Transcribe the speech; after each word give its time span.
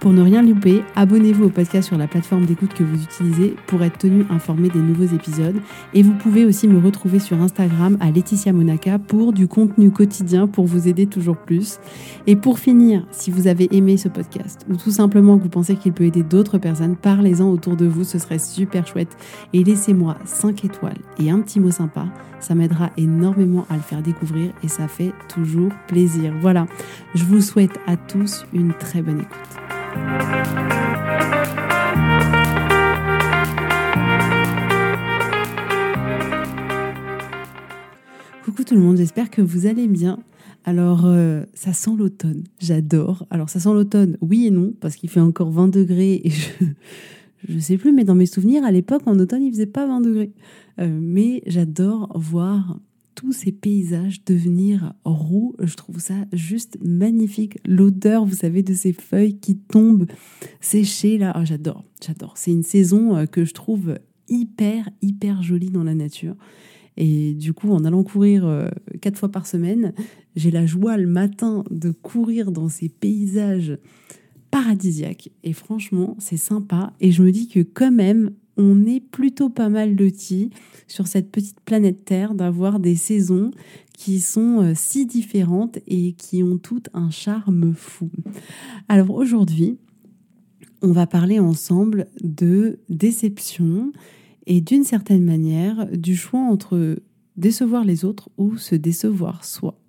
Pour 0.00 0.14
ne 0.14 0.22
rien 0.22 0.40
louper, 0.40 0.82
abonnez-vous 0.96 1.44
au 1.44 1.48
podcast 1.50 1.88
sur 1.88 1.98
la 1.98 2.08
plateforme 2.08 2.46
d'écoute 2.46 2.72
que 2.72 2.82
vous 2.82 3.02
utilisez 3.02 3.54
pour 3.66 3.82
être 3.82 3.98
tenu 3.98 4.24
informé 4.30 4.70
des 4.70 4.78
nouveaux 4.78 5.14
épisodes. 5.14 5.56
Et 5.92 6.02
vous 6.02 6.14
pouvez 6.14 6.46
aussi 6.46 6.68
me 6.68 6.82
retrouver 6.82 7.18
sur 7.18 7.38
Instagram 7.42 7.98
à 8.00 8.10
Laetitia 8.10 8.54
Monaca 8.54 8.98
pour 8.98 9.34
du 9.34 9.46
contenu 9.46 9.90
quotidien 9.90 10.46
pour 10.46 10.64
vous 10.64 10.88
aider 10.88 11.04
toujours 11.04 11.36
plus. 11.36 11.80
Et 12.26 12.34
pour 12.34 12.58
finir, 12.58 13.06
si 13.10 13.30
vous 13.30 13.46
avez 13.46 13.68
aimé 13.76 13.98
ce 13.98 14.08
podcast 14.08 14.64
ou 14.70 14.76
tout 14.76 14.90
simplement 14.90 15.36
que 15.36 15.42
vous 15.42 15.50
pensez 15.50 15.76
qu'il 15.76 15.92
peut 15.92 16.04
aider 16.04 16.22
d'autres 16.22 16.56
personnes, 16.56 16.96
parlez-en 16.96 17.50
autour 17.50 17.76
de 17.76 17.84
vous, 17.84 18.04
ce 18.04 18.18
serait 18.18 18.38
super 18.38 18.86
chouette. 18.86 19.14
Et 19.52 19.62
laissez-moi 19.62 20.16
5 20.24 20.64
étoiles 20.64 20.96
et 21.18 21.30
un 21.30 21.40
petit 21.40 21.60
mot 21.60 21.70
sympa. 21.70 22.06
Ça 22.40 22.54
m'aidera 22.54 22.88
énormément 22.96 23.66
à 23.68 23.74
le 23.74 23.82
faire 23.82 24.00
découvrir 24.00 24.50
et 24.64 24.68
ça 24.68 24.88
fait 24.88 25.12
toujours 25.28 25.72
plaisir. 25.88 26.32
Voilà, 26.40 26.66
je 27.14 27.24
vous 27.24 27.42
souhaite 27.42 27.78
à 27.86 27.98
tous 27.98 28.46
une 28.54 28.72
très 28.72 29.02
bonne 29.02 29.20
écoute. 29.20 29.69
Coucou 38.44 38.64
tout 38.64 38.74
le 38.74 38.80
monde, 38.80 38.96
j'espère 38.96 39.30
que 39.30 39.42
vous 39.42 39.66
allez 39.66 39.86
bien. 39.88 40.18
Alors, 40.64 41.06
euh, 41.06 41.44
ça 41.54 41.72
sent 41.72 41.92
l'automne, 41.98 42.44
j'adore. 42.58 43.26
Alors, 43.30 43.48
ça 43.48 43.60
sent 43.60 43.72
l'automne, 43.72 44.16
oui 44.20 44.46
et 44.46 44.50
non, 44.50 44.72
parce 44.80 44.96
qu'il 44.96 45.08
fait 45.08 45.20
encore 45.20 45.50
20 45.50 45.68
degrés 45.68 46.20
et 46.24 46.30
je, 46.30 47.54
ne 47.54 47.60
sais 47.60 47.78
plus, 47.78 47.92
mais 47.92 48.04
dans 48.04 48.14
mes 48.14 48.26
souvenirs, 48.26 48.64
à 48.64 48.70
l'époque, 48.70 49.02
en 49.06 49.18
automne, 49.18 49.42
il 49.42 49.52
faisait 49.52 49.66
pas 49.66 49.86
20 49.86 50.00
degrés. 50.02 50.32
Euh, 50.80 50.98
mais 51.00 51.42
j'adore 51.46 52.10
voir 52.14 52.78
tous 53.20 53.32
ces 53.32 53.52
paysages 53.52 54.24
devenir 54.24 54.94
roux. 55.04 55.54
Je 55.58 55.74
trouve 55.74 55.98
ça 55.98 56.14
juste 56.32 56.78
magnifique. 56.82 57.58
L'odeur, 57.66 58.24
vous 58.24 58.34
savez, 58.34 58.62
de 58.62 58.72
ces 58.72 58.94
feuilles 58.94 59.38
qui 59.38 59.58
tombent 59.58 60.06
séchées 60.62 61.18
là. 61.18 61.36
Oh, 61.38 61.44
j'adore, 61.44 61.84
j'adore. 62.02 62.38
C'est 62.38 62.50
une 62.50 62.62
saison 62.62 63.14
euh, 63.14 63.26
que 63.26 63.44
je 63.44 63.52
trouve 63.52 63.98
hyper, 64.30 64.88
hyper 65.02 65.42
jolie 65.42 65.68
dans 65.68 65.84
la 65.84 65.94
nature. 65.94 66.34
Et 66.96 67.34
du 67.34 67.52
coup, 67.52 67.70
en 67.72 67.84
allant 67.84 68.04
courir 68.04 68.46
euh, 68.46 68.70
quatre 69.02 69.18
fois 69.18 69.30
par 69.30 69.46
semaine, 69.46 69.92
j'ai 70.34 70.50
la 70.50 70.64
joie 70.64 70.96
le 70.96 71.06
matin 71.06 71.64
de 71.70 71.90
courir 71.90 72.52
dans 72.52 72.70
ces 72.70 72.88
paysages 72.88 73.76
paradisiaques. 74.50 75.30
Et 75.44 75.52
franchement, 75.52 76.16
c'est 76.18 76.38
sympa. 76.38 76.94
Et 77.00 77.12
je 77.12 77.22
me 77.22 77.32
dis 77.32 77.48
que 77.48 77.60
quand 77.60 77.92
même, 77.92 78.30
on 78.60 78.84
est 78.84 79.00
plutôt 79.00 79.48
pas 79.48 79.68
mal 79.68 79.96
lotis 79.96 80.50
sur 80.86 81.06
cette 81.06 81.30
petite 81.30 81.60
planète 81.60 82.04
Terre 82.04 82.34
d'avoir 82.34 82.78
des 82.78 82.94
saisons 82.94 83.50
qui 83.96 84.20
sont 84.20 84.60
euh, 84.60 84.72
si 84.74 85.06
différentes 85.06 85.78
et 85.86 86.12
qui 86.12 86.42
ont 86.42 86.58
toutes 86.58 86.90
un 86.92 87.10
charme 87.10 87.72
fou. 87.74 88.10
Alors 88.88 89.10
aujourd'hui, 89.10 89.78
on 90.82 90.92
va 90.92 91.06
parler 91.06 91.38
ensemble 91.38 92.06
de 92.22 92.78
déception 92.88 93.92
et 94.46 94.60
d'une 94.60 94.84
certaine 94.84 95.24
manière 95.24 95.86
du 95.92 96.16
choix 96.16 96.40
entre 96.40 96.96
décevoir 97.36 97.84
les 97.84 98.04
autres 98.04 98.28
ou 98.36 98.56
se 98.56 98.74
décevoir 98.74 99.44
soi. 99.44 99.79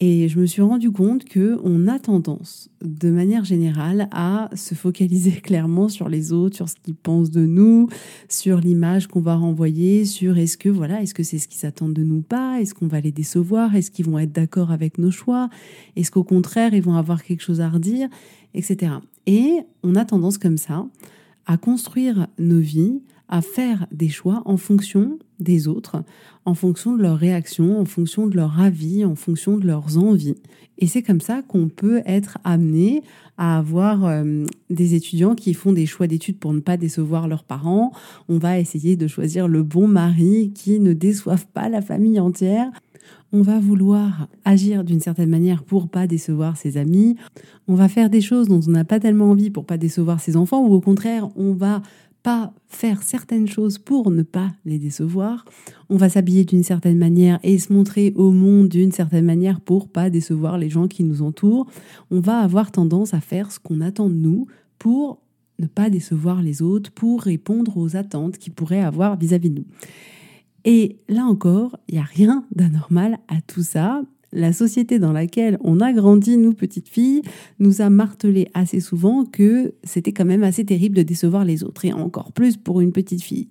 Et 0.00 0.28
je 0.28 0.38
me 0.38 0.46
suis 0.46 0.62
rendu 0.62 0.92
compte 0.92 1.24
que 1.24 1.58
on 1.64 1.88
a 1.88 1.98
tendance, 1.98 2.70
de 2.84 3.10
manière 3.10 3.44
générale, 3.44 4.08
à 4.12 4.48
se 4.54 4.76
focaliser 4.76 5.32
clairement 5.42 5.88
sur 5.88 6.08
les 6.08 6.32
autres, 6.32 6.54
sur 6.54 6.68
ce 6.68 6.76
qu'ils 6.80 6.94
pensent 6.94 7.30
de 7.30 7.44
nous, 7.44 7.88
sur 8.28 8.60
l'image 8.60 9.08
qu'on 9.08 9.20
va 9.20 9.34
renvoyer, 9.34 10.04
sur 10.04 10.38
est-ce 10.38 10.56
que 10.56 10.68
voilà, 10.68 11.02
est-ce 11.02 11.14
que 11.14 11.24
c'est 11.24 11.38
ce 11.38 11.48
qu'ils 11.48 11.66
attendent 11.66 11.94
de 11.94 12.04
nous 12.04 12.22
pas, 12.22 12.60
est-ce 12.60 12.74
qu'on 12.74 12.86
va 12.86 13.00
les 13.00 13.10
décevoir, 13.10 13.74
est-ce 13.74 13.90
qu'ils 13.90 14.06
vont 14.06 14.20
être 14.20 14.32
d'accord 14.32 14.70
avec 14.70 14.98
nos 14.98 15.10
choix, 15.10 15.50
est-ce 15.96 16.12
qu'au 16.12 16.24
contraire 16.24 16.74
ils 16.74 16.82
vont 16.82 16.96
avoir 16.96 17.24
quelque 17.24 17.42
chose 17.42 17.60
à 17.60 17.68
redire, 17.68 18.08
etc. 18.54 18.92
Et 19.26 19.58
on 19.82 19.96
a 19.96 20.04
tendance 20.04 20.38
comme 20.38 20.58
ça 20.58 20.86
à 21.46 21.56
construire 21.56 22.28
nos 22.38 22.60
vies, 22.60 23.00
à 23.28 23.42
faire 23.42 23.86
des 23.92 24.08
choix 24.08 24.42
en 24.44 24.56
fonction 24.56 25.18
des 25.38 25.68
autres, 25.68 26.02
en 26.44 26.54
fonction 26.54 26.96
de 26.96 27.02
leurs 27.02 27.18
réactions, 27.18 27.78
en 27.80 27.84
fonction 27.84 28.26
de 28.26 28.36
leur 28.36 28.60
avis, 28.60 29.04
en 29.04 29.14
fonction 29.14 29.56
de 29.58 29.66
leurs 29.66 29.98
envies. 29.98 30.36
Et 30.78 30.86
c'est 30.86 31.02
comme 31.02 31.20
ça 31.20 31.42
qu'on 31.42 31.68
peut 31.68 32.02
être 32.06 32.38
amené 32.44 33.02
à 33.36 33.58
avoir 33.58 34.04
euh, 34.04 34.44
des 34.70 34.94
étudiants 34.94 35.34
qui 35.34 35.54
font 35.54 35.72
des 35.72 35.86
choix 35.86 36.06
d'études 36.06 36.38
pour 36.38 36.52
ne 36.52 36.60
pas 36.60 36.76
décevoir 36.76 37.28
leurs 37.28 37.44
parents. 37.44 37.92
On 38.28 38.38
va 38.38 38.58
essayer 38.58 38.96
de 38.96 39.06
choisir 39.06 39.48
le 39.48 39.62
bon 39.62 39.88
mari 39.88 40.52
qui 40.54 40.80
ne 40.80 40.92
déçoive 40.92 41.46
pas 41.48 41.68
la 41.68 41.82
famille 41.82 42.20
entière. 42.20 42.70
On 43.32 43.42
va 43.42 43.58
vouloir 43.58 44.28
agir 44.44 44.84
d'une 44.84 45.00
certaine 45.00 45.28
manière 45.28 45.62
pour 45.62 45.88
pas 45.88 46.06
décevoir 46.06 46.56
ses 46.56 46.78
amis. 46.78 47.16
On 47.66 47.74
va 47.74 47.88
faire 47.88 48.08
des 48.08 48.22
choses 48.22 48.48
dont 48.48 48.60
on 48.66 48.70
n'a 48.70 48.84
pas 48.84 49.00
tellement 49.00 49.30
envie 49.30 49.50
pour 49.50 49.66
pas 49.66 49.76
décevoir 49.76 50.20
ses 50.20 50.36
enfants 50.36 50.66
ou 50.66 50.72
au 50.72 50.80
contraire, 50.80 51.28
on 51.36 51.52
va 51.52 51.82
pas 52.28 52.52
faire 52.66 53.02
certaines 53.02 53.48
choses 53.48 53.78
pour 53.78 54.10
ne 54.10 54.22
pas 54.22 54.52
les 54.66 54.78
décevoir. 54.78 55.46
On 55.88 55.96
va 55.96 56.10
s'habiller 56.10 56.44
d'une 56.44 56.62
certaine 56.62 56.98
manière 56.98 57.38
et 57.42 57.56
se 57.56 57.72
montrer 57.72 58.12
au 58.16 58.32
monde 58.32 58.68
d'une 58.68 58.92
certaine 58.92 59.24
manière 59.24 59.62
pour 59.62 59.88
pas 59.88 60.10
décevoir 60.10 60.58
les 60.58 60.68
gens 60.68 60.88
qui 60.88 61.04
nous 61.04 61.22
entourent. 61.22 61.66
On 62.10 62.20
va 62.20 62.40
avoir 62.40 62.70
tendance 62.70 63.14
à 63.14 63.22
faire 63.22 63.50
ce 63.50 63.58
qu'on 63.58 63.80
attend 63.80 64.10
de 64.10 64.14
nous 64.14 64.46
pour 64.78 65.22
ne 65.58 65.66
pas 65.66 65.88
décevoir 65.88 66.42
les 66.42 66.60
autres, 66.60 66.90
pour 66.90 67.22
répondre 67.22 67.78
aux 67.78 67.96
attentes 67.96 68.36
qu'ils 68.36 68.52
pourraient 68.52 68.82
avoir 68.82 69.16
vis-à-vis 69.16 69.48
de 69.48 69.60
nous. 69.60 69.66
Et 70.66 70.98
là 71.08 71.24
encore, 71.24 71.78
il 71.88 71.94
n'y 71.94 72.00
a 72.02 72.04
rien 72.04 72.44
d'anormal 72.54 73.20
à 73.28 73.40
tout 73.40 73.62
ça 73.62 74.02
la 74.32 74.52
société 74.52 74.98
dans 74.98 75.12
laquelle 75.12 75.58
on 75.62 75.80
a 75.80 75.92
grandi, 75.92 76.36
nous 76.36 76.52
petites 76.52 76.88
filles, 76.88 77.22
nous 77.58 77.80
a 77.80 77.90
martelé 77.90 78.48
assez 78.54 78.80
souvent 78.80 79.24
que 79.24 79.74
c'était 79.84 80.12
quand 80.12 80.24
même 80.24 80.42
assez 80.42 80.64
terrible 80.64 80.96
de 80.96 81.02
décevoir 81.02 81.44
les 81.44 81.64
autres, 81.64 81.84
et 81.84 81.92
encore 81.92 82.32
plus 82.32 82.56
pour 82.56 82.80
une 82.80 82.92
petite 82.92 83.22
fille. 83.22 83.48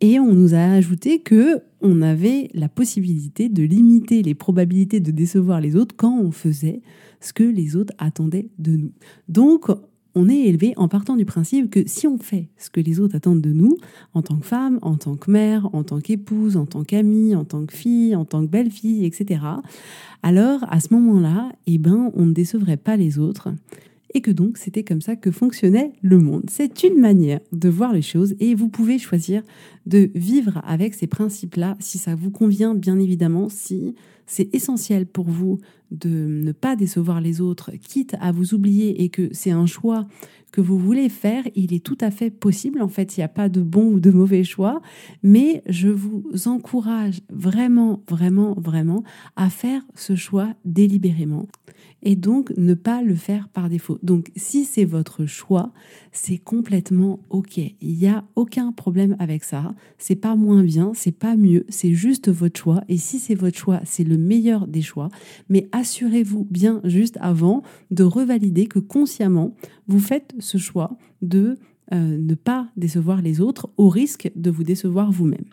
Et 0.00 0.18
on 0.18 0.34
nous 0.34 0.54
a 0.54 0.58
ajouté 0.58 1.20
que 1.20 1.60
on 1.80 2.02
avait 2.02 2.50
la 2.54 2.68
possibilité 2.68 3.48
de 3.48 3.62
limiter 3.62 4.22
les 4.22 4.34
probabilités 4.34 5.00
de 5.00 5.10
décevoir 5.10 5.60
les 5.60 5.76
autres 5.76 5.94
quand 5.96 6.18
on 6.18 6.30
faisait 6.30 6.82
ce 7.20 7.32
que 7.32 7.44
les 7.44 7.76
autres 7.76 7.94
attendaient 7.98 8.48
de 8.58 8.76
nous. 8.76 8.92
Donc, 9.28 9.70
on 10.14 10.28
est 10.28 10.40
élevé 10.40 10.74
en 10.76 10.88
partant 10.88 11.16
du 11.16 11.24
principe 11.24 11.70
que 11.70 11.82
si 11.86 12.06
on 12.06 12.18
fait 12.18 12.48
ce 12.56 12.70
que 12.70 12.80
les 12.80 13.00
autres 13.00 13.16
attendent 13.16 13.40
de 13.40 13.52
nous, 13.52 13.76
en 14.14 14.22
tant 14.22 14.36
que 14.36 14.46
femme, 14.46 14.78
en 14.82 14.96
tant 14.96 15.16
que 15.16 15.30
mère, 15.30 15.68
en 15.74 15.82
tant 15.82 16.00
qu'épouse, 16.00 16.56
en 16.56 16.66
tant 16.66 16.84
qu'amie, 16.84 17.34
en 17.34 17.44
tant 17.44 17.64
que 17.66 17.74
fille, 17.74 18.14
en 18.14 18.24
tant 18.24 18.42
que 18.42 18.50
belle-fille, 18.50 19.04
etc., 19.04 19.40
alors 20.22 20.64
à 20.70 20.80
ce 20.80 20.94
moment-là, 20.94 21.52
eh 21.66 21.78
ben, 21.78 22.10
on 22.14 22.26
ne 22.26 22.32
décevrait 22.32 22.78
pas 22.78 22.96
les 22.96 23.18
autres 23.18 23.50
et 24.14 24.20
que 24.20 24.30
donc 24.30 24.56
c'était 24.56 24.84
comme 24.84 25.00
ça 25.00 25.16
que 25.16 25.30
fonctionnait 25.30 25.92
le 26.02 26.18
monde. 26.18 26.44
C'est 26.48 26.84
une 26.84 27.00
manière 27.00 27.40
de 27.52 27.68
voir 27.68 27.92
les 27.92 28.02
choses 28.02 28.34
et 28.40 28.54
vous 28.54 28.68
pouvez 28.68 28.98
choisir 28.98 29.42
de 29.86 30.10
vivre 30.14 30.60
avec 30.64 30.94
ces 30.94 31.06
principes-là 31.06 31.76
si 31.80 31.98
ça 31.98 32.14
vous 32.14 32.30
convient, 32.30 32.74
bien 32.74 32.98
évidemment, 32.98 33.48
si 33.48 33.94
c'est 34.26 34.54
essentiel 34.54 35.06
pour 35.06 35.28
vous 35.28 35.58
de 35.90 36.08
ne 36.08 36.52
pas 36.52 36.76
décevoir 36.76 37.20
les 37.20 37.40
autres, 37.40 37.72
quitte 37.72 38.16
à 38.20 38.32
vous 38.32 38.54
oublier 38.54 39.02
et 39.02 39.08
que 39.10 39.28
c'est 39.32 39.50
un 39.50 39.66
choix 39.66 40.06
que 40.50 40.60
vous 40.60 40.78
voulez 40.78 41.08
faire, 41.08 41.42
il 41.56 41.74
est 41.74 41.84
tout 41.84 41.98
à 42.00 42.12
fait 42.12 42.30
possible. 42.30 42.80
En 42.80 42.88
fait, 42.88 43.16
il 43.16 43.20
n'y 43.20 43.24
a 43.24 43.28
pas 43.28 43.48
de 43.48 43.60
bon 43.60 43.94
ou 43.94 44.00
de 44.00 44.10
mauvais 44.10 44.44
choix, 44.44 44.80
mais 45.24 45.62
je 45.68 45.88
vous 45.88 46.24
encourage 46.46 47.20
vraiment, 47.28 48.04
vraiment, 48.08 48.54
vraiment 48.54 49.02
à 49.34 49.50
faire 49.50 49.82
ce 49.96 50.14
choix 50.14 50.54
délibérément 50.64 51.48
et 52.04 52.16
donc 52.16 52.52
ne 52.56 52.74
pas 52.74 53.02
le 53.02 53.14
faire 53.14 53.48
par 53.48 53.68
défaut. 53.68 53.98
Donc 54.02 54.30
si 54.36 54.64
c'est 54.64 54.84
votre 54.84 55.26
choix, 55.26 55.72
c'est 56.12 56.38
complètement 56.38 57.20
OK. 57.30 57.58
Il 57.58 57.98
n'y 57.98 58.06
a 58.06 58.24
aucun 58.36 58.72
problème 58.72 59.16
avec 59.18 59.44
ça. 59.44 59.74
C'est 59.98 60.16
pas 60.16 60.36
moins 60.36 60.62
bien, 60.62 60.92
c'est 60.94 61.12
pas 61.12 61.36
mieux, 61.36 61.64
c'est 61.68 61.94
juste 61.94 62.30
votre 62.30 62.58
choix 62.58 62.82
et 62.88 62.96
si 62.96 63.18
c'est 63.18 63.34
votre 63.34 63.58
choix, 63.58 63.80
c'est 63.84 64.04
le 64.04 64.16
meilleur 64.16 64.66
des 64.66 64.82
choix, 64.82 65.08
mais 65.48 65.68
assurez-vous 65.72 66.46
bien 66.50 66.80
juste 66.84 67.18
avant 67.20 67.62
de 67.90 68.04
revalider 68.04 68.66
que 68.66 68.78
consciemment, 68.78 69.54
vous 69.88 70.00
faites 70.00 70.34
ce 70.38 70.58
choix 70.58 70.96
de 71.22 71.58
euh, 71.92 72.18
ne 72.18 72.34
pas 72.34 72.68
décevoir 72.76 73.20
les 73.22 73.40
autres 73.40 73.68
au 73.76 73.88
risque 73.88 74.30
de 74.36 74.50
vous 74.50 74.64
décevoir 74.64 75.10
vous-même. 75.10 75.44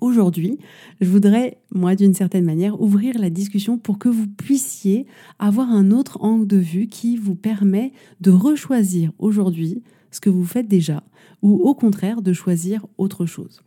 Aujourd'hui, 0.00 0.58
je 1.00 1.08
voudrais, 1.08 1.58
moi, 1.74 1.96
d'une 1.96 2.14
certaine 2.14 2.44
manière, 2.44 2.80
ouvrir 2.80 3.18
la 3.18 3.30
discussion 3.30 3.78
pour 3.78 3.98
que 3.98 4.08
vous 4.08 4.28
puissiez 4.28 5.06
avoir 5.38 5.70
un 5.70 5.90
autre 5.90 6.18
angle 6.22 6.46
de 6.46 6.56
vue 6.56 6.86
qui 6.86 7.16
vous 7.16 7.34
permet 7.34 7.92
de 8.20 8.30
rechoisir 8.30 9.10
aujourd'hui 9.18 9.82
ce 10.10 10.20
que 10.20 10.30
vous 10.30 10.44
faites 10.44 10.68
déjà 10.68 11.02
ou 11.42 11.54
au 11.68 11.74
contraire 11.74 12.22
de 12.22 12.32
choisir 12.32 12.86
autre 12.96 13.26
chose. 13.26 13.60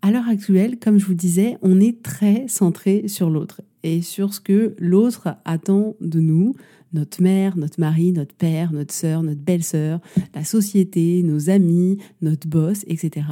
À 0.00 0.12
l'heure 0.12 0.28
actuelle, 0.28 0.78
comme 0.78 0.98
je 0.98 1.06
vous 1.06 1.14
disais, 1.14 1.58
on 1.62 1.80
est 1.80 2.02
très 2.02 2.46
centré 2.46 3.08
sur 3.08 3.30
l'autre 3.30 3.62
et 3.82 4.00
sur 4.00 4.34
ce 4.34 4.40
que 4.40 4.74
l'autre 4.78 5.28
attend 5.44 5.96
de 6.00 6.20
nous, 6.20 6.54
notre 6.92 7.20
mère, 7.20 7.56
notre 7.56 7.80
mari, 7.80 8.12
notre 8.12 8.34
père, 8.34 8.72
notre 8.72 8.94
sœur, 8.94 9.22
notre 9.22 9.40
belle-sœur, 9.40 10.00
la 10.34 10.44
société, 10.44 11.22
nos 11.22 11.50
amis, 11.50 11.98
notre 12.22 12.48
boss, 12.48 12.84
etc. 12.86 13.26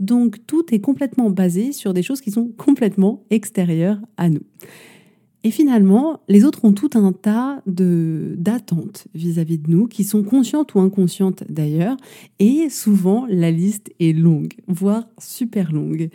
Donc 0.00 0.44
tout 0.46 0.74
est 0.74 0.80
complètement 0.80 1.30
basé 1.30 1.72
sur 1.72 1.94
des 1.94 2.02
choses 2.02 2.20
qui 2.20 2.30
sont 2.30 2.48
complètement 2.56 3.22
extérieures 3.30 4.00
à 4.16 4.28
nous. 4.28 4.42
Et 5.42 5.50
finalement, 5.50 6.20
les 6.28 6.44
autres 6.44 6.64
ont 6.64 6.72
tout 6.72 6.90
un 6.94 7.12
tas 7.12 7.62
d'attentes 7.66 9.06
vis-à-vis 9.14 9.58
de 9.58 9.70
nous, 9.70 9.86
qui 9.86 10.04
sont 10.04 10.22
conscientes 10.22 10.74
ou 10.74 10.80
inconscientes 10.80 11.44
d'ailleurs, 11.48 11.96
et 12.38 12.68
souvent 12.68 13.24
la 13.26 13.50
liste 13.50 13.90
est 14.00 14.12
longue, 14.12 14.52
voire 14.68 15.08
super 15.18 15.72
longue. 15.72 16.10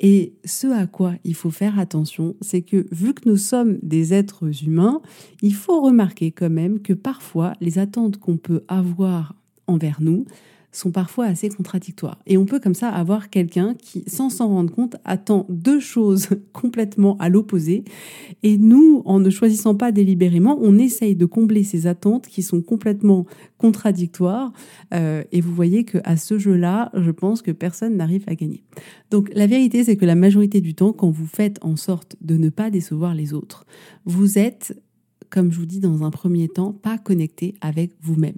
Et 0.00 0.34
ce 0.44 0.66
à 0.66 0.86
quoi 0.86 1.14
il 1.24 1.34
faut 1.34 1.50
faire 1.50 1.78
attention, 1.78 2.36
c'est 2.40 2.62
que 2.62 2.86
vu 2.92 3.14
que 3.14 3.28
nous 3.28 3.38
sommes 3.38 3.78
des 3.82 4.12
êtres 4.12 4.62
humains, 4.62 5.00
il 5.42 5.54
faut 5.54 5.80
remarquer 5.80 6.30
quand 6.30 6.50
même 6.50 6.80
que 6.80 6.92
parfois 6.92 7.54
les 7.60 7.78
attentes 7.78 8.18
qu'on 8.18 8.36
peut 8.36 8.64
avoir 8.68 9.34
envers 9.66 9.98
nous 10.00 10.26
sont 10.72 10.90
parfois 10.90 11.26
assez 11.26 11.48
contradictoires. 11.48 12.18
Et 12.26 12.36
on 12.36 12.44
peut 12.44 12.60
comme 12.60 12.74
ça 12.74 12.88
avoir 12.88 13.30
quelqu'un 13.30 13.74
qui, 13.74 14.04
sans 14.06 14.30
s'en 14.30 14.48
rendre 14.48 14.72
compte, 14.72 14.96
attend 15.04 15.46
deux 15.48 15.80
choses 15.80 16.28
complètement 16.52 17.16
à 17.18 17.28
l'opposé. 17.28 17.84
Et 18.42 18.58
nous, 18.58 19.02
en 19.04 19.18
ne 19.20 19.30
choisissant 19.30 19.74
pas 19.74 19.92
délibérément, 19.92 20.58
on 20.60 20.78
essaye 20.78 21.16
de 21.16 21.26
combler 21.26 21.64
ces 21.64 21.86
attentes 21.86 22.26
qui 22.26 22.42
sont 22.42 22.60
complètement 22.60 23.26
contradictoires. 23.56 24.52
Euh, 24.94 25.24
et 25.32 25.40
vous 25.40 25.54
voyez 25.54 25.84
qu'à 25.84 26.16
ce 26.16 26.38
jeu-là, 26.38 26.90
je 26.94 27.10
pense 27.10 27.42
que 27.42 27.50
personne 27.50 27.96
n'arrive 27.96 28.24
à 28.26 28.34
gagner. 28.34 28.62
Donc 29.10 29.30
la 29.34 29.46
vérité, 29.46 29.84
c'est 29.84 29.96
que 29.96 30.06
la 30.06 30.14
majorité 30.14 30.60
du 30.60 30.74
temps, 30.74 30.92
quand 30.92 31.10
vous 31.10 31.26
faites 31.26 31.58
en 31.62 31.76
sorte 31.76 32.16
de 32.20 32.36
ne 32.36 32.50
pas 32.50 32.70
décevoir 32.70 33.14
les 33.14 33.32
autres, 33.32 33.66
vous 34.04 34.38
êtes 34.38 34.76
comme 35.30 35.52
je 35.52 35.58
vous 35.58 35.66
dis 35.66 35.80
dans 35.80 36.04
un 36.04 36.10
premier 36.10 36.48
temps, 36.48 36.72
pas 36.72 36.98
connecté 36.98 37.54
avec 37.60 37.92
vous-même, 38.02 38.36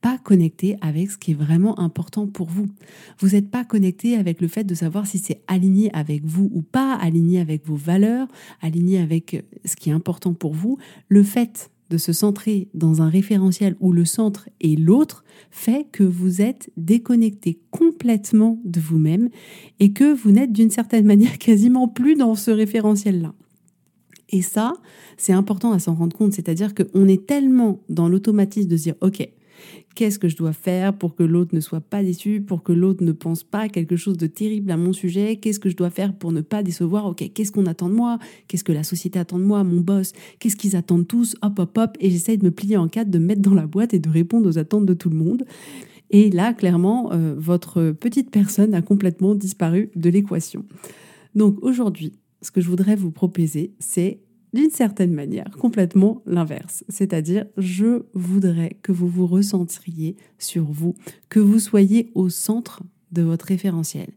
pas 0.00 0.18
connecté 0.18 0.76
avec 0.80 1.10
ce 1.10 1.18
qui 1.18 1.32
est 1.32 1.34
vraiment 1.34 1.78
important 1.78 2.26
pour 2.26 2.48
vous. 2.48 2.66
Vous 3.18 3.30
n'êtes 3.30 3.50
pas 3.50 3.64
connecté 3.64 4.16
avec 4.16 4.40
le 4.40 4.48
fait 4.48 4.64
de 4.64 4.74
savoir 4.74 5.06
si 5.06 5.18
c'est 5.18 5.42
aligné 5.46 5.90
avec 5.94 6.24
vous 6.24 6.50
ou 6.52 6.62
pas, 6.62 6.94
aligné 6.94 7.40
avec 7.40 7.66
vos 7.66 7.76
valeurs, 7.76 8.28
aligné 8.60 8.98
avec 8.98 9.44
ce 9.64 9.76
qui 9.76 9.90
est 9.90 9.94
important 9.94 10.34
pour 10.34 10.54
vous. 10.54 10.78
Le 11.08 11.22
fait 11.22 11.70
de 11.90 11.98
se 11.98 12.12
centrer 12.12 12.68
dans 12.74 13.02
un 13.02 13.08
référentiel 13.08 13.76
où 13.80 13.92
le 13.92 14.04
centre 14.04 14.48
est 14.60 14.78
l'autre 14.78 15.24
fait 15.50 15.86
que 15.92 16.02
vous 16.02 16.40
êtes 16.40 16.70
déconnecté 16.76 17.60
complètement 17.70 18.60
de 18.64 18.80
vous-même 18.80 19.28
et 19.78 19.92
que 19.92 20.12
vous 20.12 20.32
n'êtes 20.32 20.52
d'une 20.52 20.70
certaine 20.70 21.06
manière 21.06 21.38
quasiment 21.38 21.88
plus 21.88 22.16
dans 22.16 22.34
ce 22.34 22.50
référentiel-là. 22.50 23.34
Et 24.30 24.42
ça, 24.42 24.74
c'est 25.16 25.32
important 25.32 25.72
à 25.72 25.78
s'en 25.78 25.94
rendre 25.94 26.16
compte, 26.16 26.32
c'est-à-dire 26.32 26.74
qu'on 26.74 27.06
est 27.06 27.26
tellement 27.26 27.80
dans 27.88 28.08
l'automatisme 28.08 28.68
de 28.68 28.76
se 28.76 28.82
dire, 28.84 28.94
OK, 29.00 29.28
qu'est-ce 29.94 30.18
que 30.18 30.28
je 30.28 30.36
dois 30.36 30.52
faire 30.52 30.92
pour 30.96 31.14
que 31.14 31.22
l'autre 31.22 31.54
ne 31.54 31.60
soit 31.60 31.80
pas 31.80 32.02
déçu, 32.02 32.40
pour 32.40 32.62
que 32.62 32.72
l'autre 32.72 33.02
ne 33.02 33.12
pense 33.12 33.44
pas 33.44 33.68
quelque 33.68 33.96
chose 33.96 34.16
de 34.16 34.26
terrible 34.26 34.70
à 34.70 34.76
mon 34.76 34.92
sujet, 34.92 35.36
qu'est-ce 35.36 35.60
que 35.60 35.70
je 35.70 35.76
dois 35.76 35.90
faire 35.90 36.12
pour 36.14 36.32
ne 36.32 36.40
pas 36.40 36.62
décevoir, 36.62 37.06
ok, 37.06 37.32
qu'est-ce 37.32 37.52
qu'on 37.52 37.66
attend 37.66 37.88
de 37.88 37.94
moi, 37.94 38.18
qu'est-ce 38.48 38.64
que 38.64 38.72
la 38.72 38.84
société 38.84 39.18
attend 39.18 39.38
de 39.38 39.44
moi, 39.44 39.64
mon 39.64 39.80
boss, 39.80 40.12
qu'est-ce 40.38 40.56
qu'ils 40.56 40.76
attendent 40.76 41.08
tous, 41.08 41.36
hop, 41.42 41.58
hop, 41.58 41.78
hop, 41.78 41.96
et 42.00 42.10
j'essaye 42.10 42.38
de 42.38 42.44
me 42.44 42.50
plier 42.50 42.76
en 42.76 42.88
quatre, 42.88 43.10
de 43.10 43.18
me 43.18 43.26
mettre 43.26 43.42
dans 43.42 43.54
la 43.54 43.66
boîte 43.66 43.94
et 43.94 43.98
de 43.98 44.08
répondre 44.08 44.48
aux 44.48 44.58
attentes 44.58 44.86
de 44.86 44.94
tout 44.94 45.10
le 45.10 45.16
monde. 45.16 45.44
Et 46.10 46.30
là, 46.30 46.52
clairement, 46.52 47.12
euh, 47.12 47.34
votre 47.36 47.90
petite 47.92 48.30
personne 48.30 48.74
a 48.74 48.82
complètement 48.82 49.34
disparu 49.34 49.90
de 49.96 50.10
l'équation. 50.10 50.64
Donc 51.34 51.56
aujourd'hui, 51.62 52.12
ce 52.46 52.52
que 52.52 52.60
je 52.60 52.68
voudrais 52.68 52.94
vous 52.94 53.10
proposer, 53.10 53.74
c'est 53.80 54.20
d'une 54.54 54.70
certaine 54.70 55.12
manière 55.12 55.50
complètement 55.58 56.22
l'inverse. 56.26 56.84
C'est-à-dire, 56.88 57.44
je 57.56 58.04
voudrais 58.14 58.78
que 58.82 58.92
vous 58.92 59.08
vous 59.08 59.26
recentriez 59.26 60.16
sur 60.38 60.64
vous, 60.64 60.94
que 61.28 61.40
vous 61.40 61.58
soyez 61.58 62.10
au 62.14 62.28
centre 62.28 62.82
de 63.10 63.22
votre 63.22 63.46
référentiel. 63.46 64.08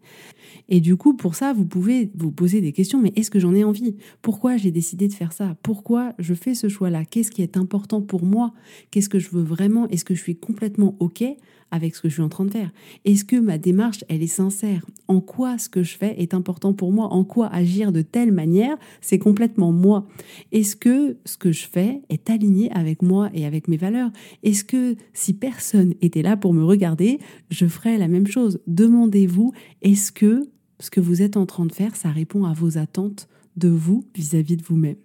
Et 0.68 0.80
du 0.80 0.96
coup, 0.96 1.16
pour 1.16 1.36
ça, 1.36 1.54
vous 1.54 1.66
pouvez 1.66 2.12
vous 2.16 2.32
poser 2.32 2.62
des 2.62 2.72
questions, 2.72 3.00
mais 3.00 3.14
est-ce 3.16 3.32
que 3.32 3.40
j'en 3.40 3.54
ai 3.54 3.64
envie? 3.64 3.96
Pourquoi 4.22 4.58
j'ai 4.58 4.72
décidé 4.72 5.08
de 5.08 5.14
faire 5.14 5.34
ça? 5.34 5.56
Pourquoi 5.64 6.14
je 6.20 6.34
fais 6.34 6.56
ce 6.56 6.70
choix-là? 6.70 7.06
Qu'est-ce 7.06 7.32
qui 7.32 7.42
est 7.42 7.58
important 7.58 8.02
pour 8.02 8.24
moi? 8.24 8.54
Qu'est-ce 8.92 9.10
que 9.10 9.20
je 9.20 9.30
veux 9.30 9.44
vraiment? 9.44 9.88
Est-ce 9.90 10.06
que 10.06 10.16
je 10.16 10.22
suis 10.22 10.36
complètement 10.36 10.96
OK 11.00 11.24
avec 11.72 11.96
ce 11.96 12.02
que 12.02 12.10
je 12.10 12.16
suis 12.16 12.24
en 12.24 12.30
train 12.30 12.46
de 12.46 12.52
faire? 12.52 12.72
Est-ce 13.06 13.24
que 13.24 13.36
ma 13.36 13.58
démarche, 13.58 14.04
elle 14.10 14.24
est 14.24 14.28
sincère? 14.28 14.86
En 15.08 15.22
quoi 15.22 15.58
ce 15.58 15.70
que 15.70 15.84
je 15.84 15.98
fais 15.98 16.20
est 16.20 16.34
important 16.34 16.74
pour 16.74 16.92
moi? 16.92 17.14
En 17.14 17.24
quoi 17.24 17.48
agir 17.48 17.92
de 17.92 18.02
telle 18.02 18.32
manière, 18.32 18.76
c'est 19.02 19.20
complètement 19.20 19.72
moi? 19.72 20.08
Est-ce 20.52 20.76
que 20.76 21.18
ce 21.26 21.38
que 21.38 21.52
je 21.52 21.68
fais 21.68 22.02
est 22.10 22.30
aligné 22.30 22.72
avec 22.72 23.02
moi 23.02 23.30
et 23.34 23.46
avec 23.46 23.68
mes 23.68 23.78
valeurs? 23.78 24.12
Est-ce 24.44 24.64
que 24.64 24.96
si 25.14 25.34
personne 25.34 25.94
était 26.02 26.24
là 26.24 26.38
pour 26.38 26.54
me 26.54 26.64
regarder, 26.64 27.20
je 27.52 27.68
ferais 27.68 27.98
la 27.98 28.08
même 28.08 28.28
chose? 28.28 28.60
Demandez-vous, 28.66 29.52
est-ce 29.82 30.12
que 30.12 30.39
ce 30.80 30.90
que 30.90 31.00
vous 31.00 31.22
êtes 31.22 31.38
en 31.38 31.46
train 31.46 31.66
de 31.66 31.74
faire, 31.74 31.96
ça 31.96 32.10
répond 32.10 32.46
à 32.46 32.54
vos 32.54 32.78
attentes 32.78 33.28
de 33.58 33.70
vous 33.70 34.06
vis-à-vis 34.16 34.58
de 34.58 34.64
vous-même 34.64 34.96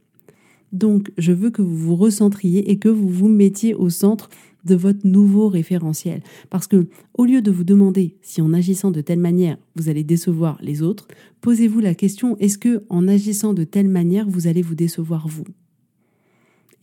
donc, 0.75 1.13
je 1.19 1.33
veux 1.33 1.51
que 1.51 1.63
vous 1.63 1.77
vous 1.77 1.95
recentriez 1.95 2.71
et 2.71 2.79
que 2.79 2.89
vous 2.89 3.09
vous 3.09 3.29
mettiez 3.29 3.75
au 3.75 3.91
centre 3.91 4.29
de 4.65 4.75
votre 4.75 5.07
nouveau 5.07 5.49
référentiel. 5.49 6.21
Parce 6.51 6.67
que, 6.67 6.89
au 7.15 7.25
lieu 7.25 7.43
de 7.43 7.53
vous 7.53 7.63
demander 7.63 8.17
si 8.23 8.43
en 8.43 8.53
agissant 8.53 8.91
de 8.91 9.01
telle 9.01 9.21
manière, 9.21 9.57
vous 9.77 9.89
allez 9.89 10.03
décevoir 10.03 10.59
les 10.61 10.83
autres, 10.83 11.07
posez-vous 11.43 11.79
la 11.79 11.95
question, 11.95 12.37
est-ce 12.39 12.59
que 12.59 12.83
en 12.89 13.07
agissant 13.07 13.55
de 13.55 13.63
telle 13.63 13.89
manière, 13.89 14.29
vous 14.29 14.49
allez 14.49 14.63
vous 14.63 14.75
décevoir 14.75 15.29
vous? 15.29 15.45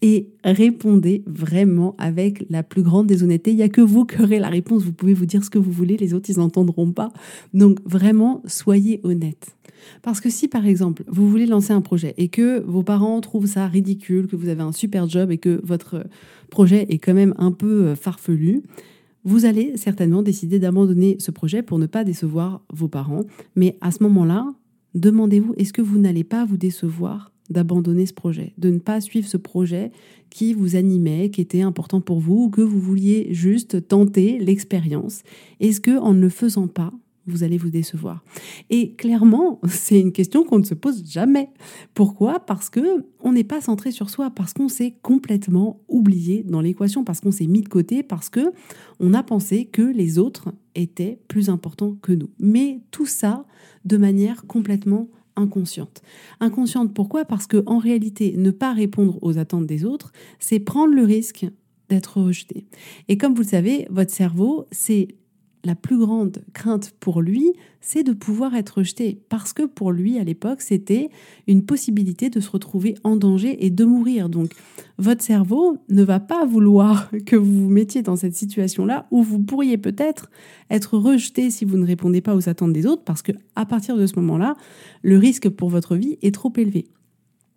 Et 0.02 0.30
répondez 0.44 1.24
vraiment 1.28 1.96
avec 1.98 2.46
la 2.50 2.64
plus 2.64 2.82
grande 2.82 3.08
déshonnêteté. 3.08 3.52
Il 3.52 3.58
n'y 3.58 3.64
a 3.64 3.70
que 3.70 3.82
vous 3.82 4.06
qui 4.06 4.22
aurez 4.22 4.40
la 4.40 4.50
réponse. 4.50 4.84
Vous 4.84 4.94
pouvez 4.94 5.14
vous 5.14 5.26
dire 5.26 5.44
ce 5.44 5.50
que 5.50 5.60
vous 5.60 5.72
voulez, 5.72 5.98
les 5.98 6.14
autres, 6.14 6.30
ils 6.30 6.40
n'entendront 6.40 6.92
pas. 6.92 7.12
Donc 7.54 7.80
vraiment, 7.86 8.42
soyez 8.46 9.00
honnête. 9.04 9.56
Parce 10.02 10.22
que 10.22 10.30
si, 10.30 10.48
par 10.48 10.66
exemple, 10.66 11.04
vous 11.08 11.30
voulez 11.30 11.46
lancer 11.46 11.74
un 11.74 11.82
projet 11.82 12.14
et 12.18 12.30
que 12.30 12.62
vos 12.62 12.84
parents 12.84 13.20
trouvent 13.22 13.48
ça 13.48 13.68
ridicule, 13.68 14.28
que 14.28 14.36
vous 14.36 14.50
avez 14.50 14.62
un 14.62 14.72
super 14.72 15.08
job 15.08 15.32
et 15.32 15.38
que 15.38 15.62
votre 15.64 16.06
projet 16.50 16.86
est 16.90 16.98
quand 16.98 17.14
même 17.14 17.34
un 17.38 17.52
peu 17.52 17.86
euh, 17.86 17.96
farfelu, 17.96 18.62
vous 19.24 19.46
allez 19.46 19.78
certainement 19.78 20.24
décider 20.24 20.58
d'abandonner 20.58 21.18
ce 21.20 21.30
projet 21.30 21.62
pour 21.62 21.78
ne 21.78 21.86
pas 21.86 22.04
décevoir 22.04 22.62
vos 22.74 22.88
parents. 22.88 23.24
Mais 23.56 23.78
à 23.82 23.92
ce 23.92 24.02
moment-là, 24.04 24.48
demandez-vous, 24.96 25.54
est-ce 25.58 25.74
que 25.74 25.82
vous 25.82 26.00
n'allez 26.00 26.24
pas 26.24 26.44
vous 26.46 26.58
décevoir 26.58 27.32
d'abandonner 27.52 28.06
ce 28.06 28.14
projet, 28.14 28.54
de 28.58 28.70
ne 28.70 28.80
pas 28.80 29.02
suivre 29.02 29.28
ce 29.28 29.38
projet 29.38 29.92
qui 30.30 30.54
vous 30.54 30.76
animait, 30.76 31.30
qui 31.30 31.42
était 31.42 31.62
important 31.62 32.02
pour 32.02 32.20
vous, 32.20 32.46
ou 32.46 32.50
que 32.50 32.62
vous 32.62 32.80
vouliez 32.80 33.28
juste 33.34 33.88
tenter 33.88 34.40
l'expérience 34.40 35.24
Est-ce 35.60 35.82
que 35.82 35.98
en 36.00 36.14
ne 36.14 36.22
le 36.22 36.30
faisant 36.30 36.68
pas, 36.68 36.92
vous 37.28 37.44
allez 37.44 37.58
vous 37.58 37.70
décevoir? 37.70 38.24
Et 38.70 38.94
clairement, 38.94 39.60
c'est 39.68 40.00
une 40.00 40.12
question 40.12 40.44
qu'on 40.44 40.60
ne 40.60 40.64
se 40.64 40.74
pose 40.74 41.04
jamais. 41.06 41.50
Pourquoi? 41.94 42.40
Parce 42.40 42.70
que 42.70 43.06
on 43.20 43.34
n'est 43.34 43.44
pas 43.44 43.62
centré 43.62 43.92
sur 43.92 44.10
soi, 44.10 44.32
parce 44.32 44.54
qu'on 44.54 44.70
s'est 44.70 44.96
complètement 45.02 45.82
oublié 45.88 46.44
dans 46.44 46.62
l'équation, 46.62 47.04
parce 47.04 47.20
qu'on 47.20 47.32
s'est 47.32 47.48
mis 47.48 47.62
de 47.62 47.70
côté, 47.70 48.02
parce 48.04 48.30
que 48.30 48.52
on 49.00 49.14
a 49.14 49.24
pensé 49.24 49.66
que 49.66 49.82
les 49.82 50.18
autres 50.18 50.54
étaient 50.76 51.20
plus 51.28 51.50
importants 51.50 51.98
que 52.02 52.14
nous. 52.14 52.30
Mais 52.40 52.80
tout 52.92 53.06
ça 53.06 53.46
de 53.86 53.98
manière 53.98 54.46
complètement 54.48 55.10
inconsciente. 55.36 56.02
Inconsciente 56.40 56.94
pourquoi? 56.94 57.26
Parce 57.26 57.48
que 57.48 57.64
en 57.66 57.78
réalité, 57.78 58.36
ne 58.38 58.52
pas 58.52 58.74
répondre 58.74 59.18
aux 59.22 59.38
attentes 59.38 59.66
des 59.66 59.86
autres, 59.86 60.12
c'est 60.40 60.60
prendre 60.60 60.94
le 60.94 61.04
risque 61.04 61.46
d'être 61.90 62.22
rejeté. 62.22 62.66
Et 63.08 63.18
comme 63.18 63.34
vous 63.34 63.42
le 63.42 63.48
savez, 63.48 63.88
votre 63.90 64.12
cerveau, 64.12 64.66
c'est 64.72 65.10
la 65.64 65.76
plus 65.76 65.98
grande 65.98 66.44
crainte 66.54 66.94
pour 67.00 67.22
lui, 67.22 67.54
c'est 67.82 68.04
de 68.04 68.14
pouvoir 68.14 68.56
être 68.56 68.78
rejeté. 68.78 69.20
Parce 69.30 69.54
que 69.54 69.64
pour 69.64 69.92
lui, 69.92 70.18
à 70.18 70.24
l'époque, 70.24 70.62
c'était 70.62 71.10
une 71.48 71.64
possibilité 71.66 72.30
de 72.30 72.40
se 72.40 72.50
retrouver 72.50 72.96
en 73.04 73.16
danger 73.16 73.66
et 73.66 73.70
de 73.70 73.86
mourir. 73.86 74.30
Donc, 74.30 74.52
votre 74.98 75.24
cerveau 75.24 75.78
ne 75.90 76.04
va 76.04 76.20
pas 76.20 76.46
vouloir 76.46 77.10
que 77.26 77.36
vous 77.36 77.64
vous 77.64 77.70
mettiez 77.70 78.02
dans 78.02 78.16
cette 78.16 78.36
situation-là 78.36 79.08
où 79.12 79.24
vous 79.24 79.40
pourriez 79.40 79.78
peut-être 79.78 80.30
être 80.70 80.98
rejeté 80.98 81.50
si 81.50 81.66
vous 81.66 81.78
ne 81.78 81.86
répondez 81.86 82.22
pas 82.22 82.36
aux 82.36 82.50
attentes 82.50 82.74
des 82.74 82.86
autres, 82.86 83.04
parce 83.04 83.22
que 83.22 83.32
à 83.56 83.66
partir 83.66 83.98
de 83.98 84.06
ce 84.06 84.16
moment-là, 84.18 84.56
le 85.02 85.18
risque 85.18 85.50
pour 85.50 85.70
votre 85.70 85.96
vie 85.96 86.18
est 86.22 86.34
trop 86.34 86.54
élevé. 86.58 86.88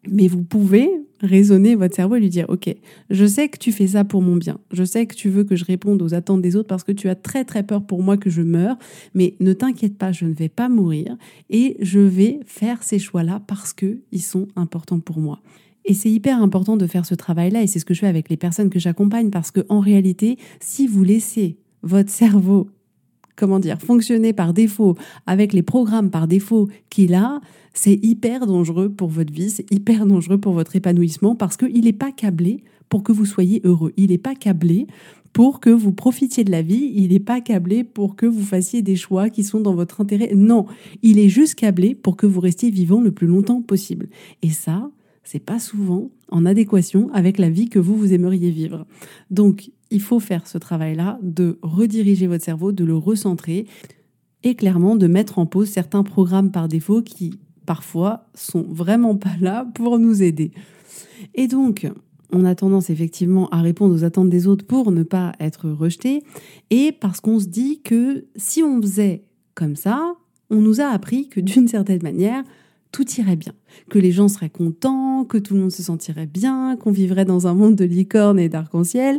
Mais 0.08 0.28
vous 0.28 0.42
pouvez 0.42 0.90
raisonner 1.20 1.74
votre 1.74 1.94
cerveau 1.94 2.16
et 2.16 2.20
lui 2.20 2.28
dire, 2.28 2.46
OK, 2.48 2.74
je 3.10 3.24
sais 3.26 3.48
que 3.48 3.58
tu 3.58 3.72
fais 3.72 3.88
ça 3.88 4.04
pour 4.04 4.22
mon 4.22 4.36
bien. 4.36 4.58
Je 4.72 4.84
sais 4.84 5.06
que 5.06 5.14
tu 5.14 5.28
veux 5.28 5.44
que 5.44 5.56
je 5.56 5.64
réponde 5.64 6.02
aux 6.02 6.14
attentes 6.14 6.42
des 6.42 6.56
autres 6.56 6.68
parce 6.68 6.84
que 6.84 6.92
tu 6.92 7.08
as 7.08 7.14
très 7.14 7.44
très 7.44 7.62
peur 7.62 7.84
pour 7.84 8.02
moi 8.02 8.16
que 8.16 8.30
je 8.30 8.42
meure. 8.42 8.76
Mais 9.14 9.34
ne 9.40 9.52
t'inquiète 9.52 9.96
pas, 9.96 10.12
je 10.12 10.26
ne 10.26 10.34
vais 10.34 10.48
pas 10.48 10.68
mourir 10.68 11.16
et 11.50 11.76
je 11.80 12.00
vais 12.00 12.40
faire 12.46 12.82
ces 12.82 12.98
choix-là 12.98 13.42
parce 13.46 13.72
qu'ils 13.72 14.22
sont 14.22 14.48
importants 14.56 15.00
pour 15.00 15.18
moi. 15.18 15.40
Et 15.86 15.94
c'est 15.94 16.10
hyper 16.10 16.42
important 16.42 16.76
de 16.76 16.86
faire 16.86 17.04
ce 17.04 17.14
travail-là 17.14 17.62
et 17.62 17.66
c'est 17.66 17.78
ce 17.78 17.84
que 17.84 17.94
je 17.94 18.00
fais 18.00 18.06
avec 18.06 18.30
les 18.30 18.36
personnes 18.36 18.70
que 18.70 18.78
j'accompagne 18.78 19.30
parce 19.30 19.50
que 19.50 19.60
en 19.68 19.80
réalité, 19.80 20.38
si 20.60 20.86
vous 20.86 21.04
laissez 21.04 21.58
votre 21.82 22.10
cerveau 22.10 22.68
comment 23.36 23.58
dire, 23.58 23.80
fonctionner 23.80 24.32
par 24.32 24.52
défaut 24.52 24.96
avec 25.26 25.52
les 25.52 25.62
programmes 25.62 26.10
par 26.10 26.28
défaut 26.28 26.68
qu'il 26.90 27.14
a, 27.14 27.40
c'est 27.72 27.98
hyper 28.02 28.46
dangereux 28.46 28.88
pour 28.88 29.08
votre 29.08 29.32
vie, 29.32 29.50
c'est 29.50 29.70
hyper 29.72 30.06
dangereux 30.06 30.38
pour 30.38 30.52
votre 30.52 30.76
épanouissement 30.76 31.34
parce 31.34 31.56
qu'il 31.56 31.84
n'est 31.84 31.92
pas 31.92 32.12
câblé 32.12 32.62
pour 32.88 33.02
que 33.02 33.12
vous 33.12 33.26
soyez 33.26 33.60
heureux. 33.64 33.92
Il 33.96 34.10
n'est 34.10 34.18
pas 34.18 34.34
câblé 34.34 34.86
pour 35.32 35.58
que 35.58 35.70
vous 35.70 35.92
profitiez 35.92 36.44
de 36.44 36.52
la 36.52 36.62
vie, 36.62 36.92
il 36.94 37.08
n'est 37.08 37.18
pas 37.18 37.40
câblé 37.40 37.82
pour 37.82 38.14
que 38.14 38.24
vous 38.24 38.44
fassiez 38.44 38.82
des 38.82 38.94
choix 38.94 39.30
qui 39.30 39.42
sont 39.42 39.60
dans 39.60 39.74
votre 39.74 40.00
intérêt. 40.00 40.32
Non, 40.34 40.66
il 41.02 41.18
est 41.18 41.28
juste 41.28 41.56
câblé 41.56 41.96
pour 41.96 42.16
que 42.16 42.26
vous 42.26 42.40
restiez 42.40 42.70
vivant 42.70 43.00
le 43.00 43.10
plus 43.10 43.26
longtemps 43.26 43.60
possible. 43.60 44.08
Et 44.42 44.50
ça, 44.50 44.90
c'est 45.24 45.44
pas 45.44 45.58
souvent 45.58 46.10
en 46.30 46.46
adéquation 46.46 47.10
avec 47.12 47.38
la 47.38 47.50
vie 47.50 47.68
que 47.68 47.80
vous 47.80 47.96
vous 47.96 48.12
aimeriez 48.12 48.50
vivre. 48.50 48.86
Donc, 49.30 49.70
il 49.90 50.00
faut 50.00 50.20
faire 50.20 50.46
ce 50.46 50.58
travail-là 50.58 51.18
de 51.22 51.58
rediriger 51.62 52.26
votre 52.26 52.44
cerveau, 52.44 52.72
de 52.72 52.84
le 52.84 52.96
recentrer 52.96 53.66
et 54.42 54.54
clairement 54.54 54.96
de 54.96 55.06
mettre 55.06 55.38
en 55.38 55.46
pause 55.46 55.68
certains 55.68 56.02
programmes 56.02 56.50
par 56.50 56.68
défaut 56.68 57.02
qui 57.02 57.38
parfois 57.66 58.26
sont 58.34 58.64
vraiment 58.68 59.16
pas 59.16 59.36
là 59.40 59.66
pour 59.74 59.98
nous 59.98 60.22
aider. 60.22 60.52
Et 61.34 61.48
donc, 61.48 61.86
on 62.32 62.44
a 62.44 62.54
tendance 62.54 62.90
effectivement 62.90 63.48
à 63.50 63.62
répondre 63.62 63.94
aux 63.94 64.04
attentes 64.04 64.28
des 64.28 64.46
autres 64.46 64.66
pour 64.66 64.90
ne 64.90 65.02
pas 65.02 65.32
être 65.40 65.70
rejeté 65.70 66.22
et 66.70 66.92
parce 66.92 67.20
qu'on 67.20 67.38
se 67.38 67.46
dit 67.46 67.80
que 67.82 68.26
si 68.36 68.62
on 68.62 68.80
faisait 68.82 69.24
comme 69.54 69.76
ça, 69.76 70.14
on 70.50 70.56
nous 70.56 70.80
a 70.80 70.86
appris 70.86 71.28
que 71.28 71.40
d'une 71.40 71.68
certaine 71.68 72.02
manière, 72.02 72.42
tout 72.92 73.08
irait 73.18 73.36
bien, 73.36 73.54
que 73.90 73.98
les 73.98 74.12
gens 74.12 74.28
seraient 74.28 74.50
contents, 74.50 75.24
que 75.24 75.38
tout 75.38 75.54
le 75.54 75.60
monde 75.60 75.72
se 75.72 75.82
sentirait 75.82 76.26
bien, 76.26 76.76
qu'on 76.76 76.92
vivrait 76.92 77.24
dans 77.24 77.46
un 77.46 77.54
monde 77.54 77.76
de 77.76 77.84
licornes 77.84 78.38
et 78.38 78.48
d'arc-en-ciel. 78.48 79.18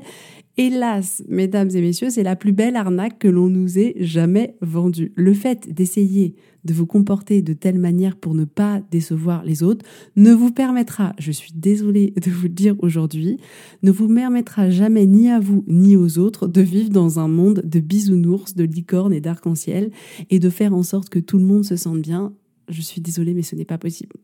Hélas, 0.57 1.21
mesdames 1.27 1.69
et 1.75 1.81
messieurs, 1.81 2.09
c'est 2.09 2.23
la 2.23 2.37
plus 2.37 2.53
belle 2.53 2.77
arnaque 2.77 3.19
que 3.19 3.27
l'on 3.27 3.49
nous 3.49 3.77
ait 3.77 3.93
jamais 3.99 4.55
vendue. 4.61 5.11
Le 5.15 5.33
fait 5.33 5.73
d'essayer 5.73 6.33
de 6.63 6.73
vous 6.73 6.85
comporter 6.85 7.41
de 7.41 7.51
telle 7.51 7.77
manière 7.77 8.15
pour 8.15 8.33
ne 8.35 8.45
pas 8.45 8.81
décevoir 8.89 9.43
les 9.43 9.63
autres 9.63 9.85
ne 10.15 10.31
vous 10.31 10.51
permettra, 10.51 11.13
je 11.19 11.33
suis 11.33 11.51
désolée 11.53 12.13
de 12.25 12.31
vous 12.31 12.43
le 12.43 12.49
dire 12.49 12.75
aujourd'hui, 12.79 13.37
ne 13.83 13.91
vous 13.91 14.07
permettra 14.07 14.69
jamais 14.69 15.05
ni 15.05 15.29
à 15.29 15.41
vous 15.41 15.65
ni 15.67 15.97
aux 15.97 16.19
autres 16.19 16.47
de 16.47 16.61
vivre 16.61 16.89
dans 16.89 17.19
un 17.19 17.27
monde 17.27 17.61
de 17.65 17.81
bisounours, 17.81 18.55
de 18.55 18.63
licornes 18.63 19.13
et 19.13 19.21
d'arc-en-ciel 19.21 19.91
et 20.29 20.39
de 20.39 20.49
faire 20.49 20.73
en 20.73 20.83
sorte 20.83 21.09
que 21.09 21.19
tout 21.19 21.37
le 21.37 21.45
monde 21.45 21.65
se 21.65 21.75
sente 21.75 22.01
bien 22.01 22.33
je 22.67 22.81
suis 22.81 22.99
désolée, 22.99 23.35
mais 23.35 23.43
ce 23.43 23.55
n'est 23.55 23.63
pas 23.63 23.77
possible. 23.77 24.15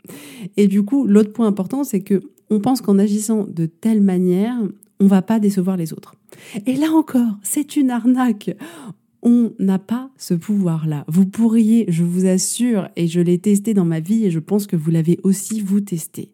Et 0.58 0.68
du 0.68 0.82
coup, 0.82 1.06
l'autre 1.06 1.32
point 1.32 1.46
important, 1.46 1.84
c'est 1.84 2.02
que 2.02 2.22
on 2.50 2.60
pense 2.60 2.82
qu'en 2.82 2.98
agissant 2.98 3.46
de 3.48 3.66
telle 3.68 4.02
manière, 4.02 4.58
on 5.02 5.08
va 5.08 5.22
pas 5.22 5.40
décevoir 5.40 5.76
les 5.76 5.92
autres. 5.92 6.16
Et 6.66 6.76
là 6.76 6.92
encore, 6.92 7.38
c'est 7.44 7.76
une 7.76 7.90
arnaque. 7.90 8.56
On 9.22 9.52
n'a 9.60 9.80
pas 9.80 10.10
ce 10.18 10.34
pouvoir-là. 10.34 11.04
Vous 11.08 11.26
pourriez, 11.26 11.86
je 11.90 12.04
vous 12.04 12.26
assure, 12.26 12.88
et 12.96 13.08
je 13.08 13.20
l'ai 13.20 13.40
testé 13.40 13.74
dans 13.74 13.86
ma 13.86 14.00
vie, 14.00 14.26
et 14.26 14.32
je 14.32 14.40
pense 14.40 14.66
que 14.66 14.76
vous 14.78 14.92
l'avez 14.92 15.20
aussi 15.24 15.60
vous 15.60 15.82
testé 15.82 16.32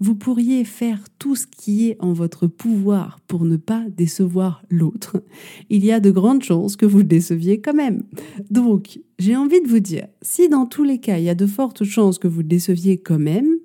vous 0.00 0.14
pourriez 0.14 0.64
faire 0.64 1.04
tout 1.18 1.36
ce 1.36 1.46
qui 1.46 1.88
est 1.88 1.96
en 2.00 2.14
votre 2.14 2.46
pouvoir 2.46 3.20
pour 3.28 3.44
ne 3.44 3.58
pas 3.58 3.84
décevoir 3.90 4.62
l'autre, 4.70 5.22
il 5.68 5.84
y 5.84 5.92
a 5.92 6.00
de 6.00 6.10
grandes 6.10 6.42
chances 6.42 6.76
que 6.76 6.86
vous 6.86 6.98
le 6.98 7.04
déceviez 7.04 7.60
quand 7.60 7.74
même. 7.74 8.02
Donc, 8.50 8.98
j'ai 9.18 9.36
envie 9.36 9.60
de 9.60 9.68
vous 9.68 9.80
dire, 9.80 10.06
si 10.22 10.48
dans 10.48 10.64
tous 10.64 10.84
les 10.84 10.98
cas, 10.98 11.18
il 11.18 11.24
y 11.24 11.28
a 11.28 11.34
de 11.34 11.46
fortes 11.46 11.84
chances 11.84 12.18
que 12.18 12.28
vous 12.28 12.40
le 12.40 12.44
déceviez 12.44 12.96
quand 12.96 13.18
même, 13.18 13.56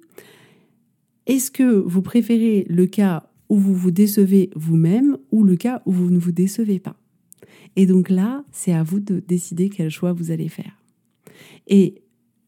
est-ce 1.25 1.49
que 1.49 1.63
vous 1.63 2.01
préférez 2.01 2.65
le 2.69 2.85
cas 2.85 3.29
où 3.49 3.57
vous 3.57 3.75
vous 3.75 3.91
décevez 3.91 4.49
vous-même 4.55 5.17
ou 5.31 5.43
le 5.43 5.55
cas 5.55 5.81
où 5.85 5.91
vous 5.91 6.09
ne 6.09 6.19
vous 6.19 6.31
décevez 6.31 6.79
pas 6.79 6.95
Et 7.75 7.85
donc 7.85 8.09
là, 8.09 8.43
c'est 8.51 8.73
à 8.73 8.83
vous 8.83 8.99
de 8.99 9.19
décider 9.19 9.69
quel 9.69 9.89
choix 9.89 10.13
vous 10.13 10.31
allez 10.31 10.49
faire. 10.49 10.81
Et 11.67 12.01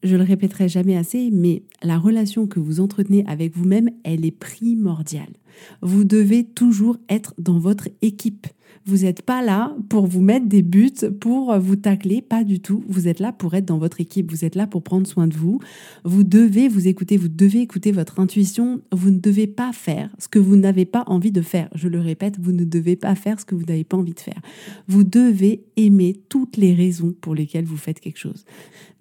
je 0.04 0.16
le 0.16 0.24
répéterai 0.24 0.68
jamais 0.68 0.96
assez, 0.96 1.30
mais 1.32 1.64
la 1.84 1.98
relation 1.98 2.48
que 2.48 2.60
vous 2.60 2.80
entretenez 2.80 3.26
avec 3.28 3.56
vous-même, 3.56 3.90
elle 4.04 4.26
est 4.26 4.32
primordiale. 4.32 5.34
Vous 5.82 6.04
devez 6.04 6.44
toujours 6.44 6.98
être 7.10 7.34
dans 7.40 7.60
votre 7.60 7.90
équipe. 8.02 8.48
Vous 8.88 9.00
n'êtes 9.00 9.22
pas 9.22 9.42
là 9.42 9.76
pour 9.90 10.08
vous 10.08 10.22
mettre 10.22 10.48
des 10.48 10.62
buts, 10.62 10.94
pour 11.20 11.60
vous 11.60 11.76
tacler, 11.76 12.22
pas 12.22 12.46
du 12.46 12.62
tout. 12.62 12.86
Vous 12.88 13.10
êtes 13.10 13.20
là 13.20 13.34
pour 13.34 13.54
être 13.54 13.66
dans 13.66 13.78
votre 13.78 14.00
équipe, 14.00 14.32
vous 14.32 14.46
êtes 14.46 14.56
là 14.56 14.66
pour 14.66 14.82
prendre 14.82 15.06
soin 15.06 15.28
de 15.28 15.36
vous. 15.36 15.60
Vous 16.06 16.24
devez 16.24 16.70
vous 16.70 16.88
écouter, 16.88 17.18
vous 17.18 17.28
devez 17.28 17.60
écouter 17.60 17.92
votre 17.92 18.22
intuition. 18.22 18.80
Vous 18.94 19.12
ne 19.12 19.20
devez 19.20 19.46
pas 19.46 19.74
faire 19.74 20.10
ce 20.20 20.30
que 20.30 20.40
vous 20.40 20.56
n'avez 20.56 20.86
pas 20.86 21.04
envie 21.08 21.34
de 21.34 21.42
faire. 21.42 21.68
Je 21.76 21.90
le 21.90 22.00
répète, 22.00 22.40
vous 22.40 22.54
ne 22.54 22.64
devez 22.64 22.96
pas 22.96 23.14
faire 23.16 23.42
ce 23.42 23.46
que 23.46 23.56
vous 23.56 23.66
n'avez 23.66 23.84
pas 23.84 23.98
envie 23.98 24.14
de 24.14 24.20
faire. 24.22 24.42
Vous 24.88 25.04
devez 25.04 25.66
aimer 25.76 26.22
toutes 26.30 26.56
les 26.56 26.74
raisons 26.74 27.14
pour 27.20 27.36
lesquelles 27.36 27.66
vous 27.66 27.76
faites 27.76 28.00
quelque 28.00 28.20
chose. 28.20 28.46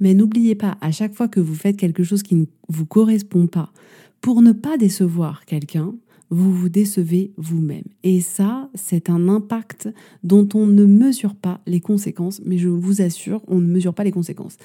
Mais 0.01 0.15
n'oubliez 0.15 0.57
pas, 0.57 0.79
à 0.81 0.91
chaque 0.91 1.15
fois 1.15 1.29
que 1.29 1.39
vous 1.39 1.55
faites 1.55 1.77
quelque 1.77 2.03
chose 2.03 2.25
qui 2.25 2.35
ne 2.35 2.47
vous 2.69 2.87
correspond 2.87 3.47
pas, 3.47 3.73
pour 4.21 4.43
ne 4.43 4.51
pas 4.51 4.77
décevoir 4.79 5.45
quelqu'un, 5.45 5.95
vous 6.31 6.53
vous 6.53 6.69
décevez 6.69 7.33
vous-même. 7.37 7.85
Et 8.03 8.21
ça, 8.21 8.69
c'est 8.75 9.11
un 9.11 9.29
impact 9.29 9.89
dont 10.23 10.49
on 10.55 10.67
ne 10.67 10.85
mesure 10.85 11.35
pas 11.35 11.61
les 11.67 11.81
conséquences, 11.81 12.41
mais 12.45 12.59
je 12.59 12.69
vous 12.69 13.03
assure, 13.03 13.43
on 13.47 13.59
ne 13.59 13.67
mesure 13.67 13.95
pas 13.95 14.05
les 14.05 14.13
conséquences. 14.13 14.57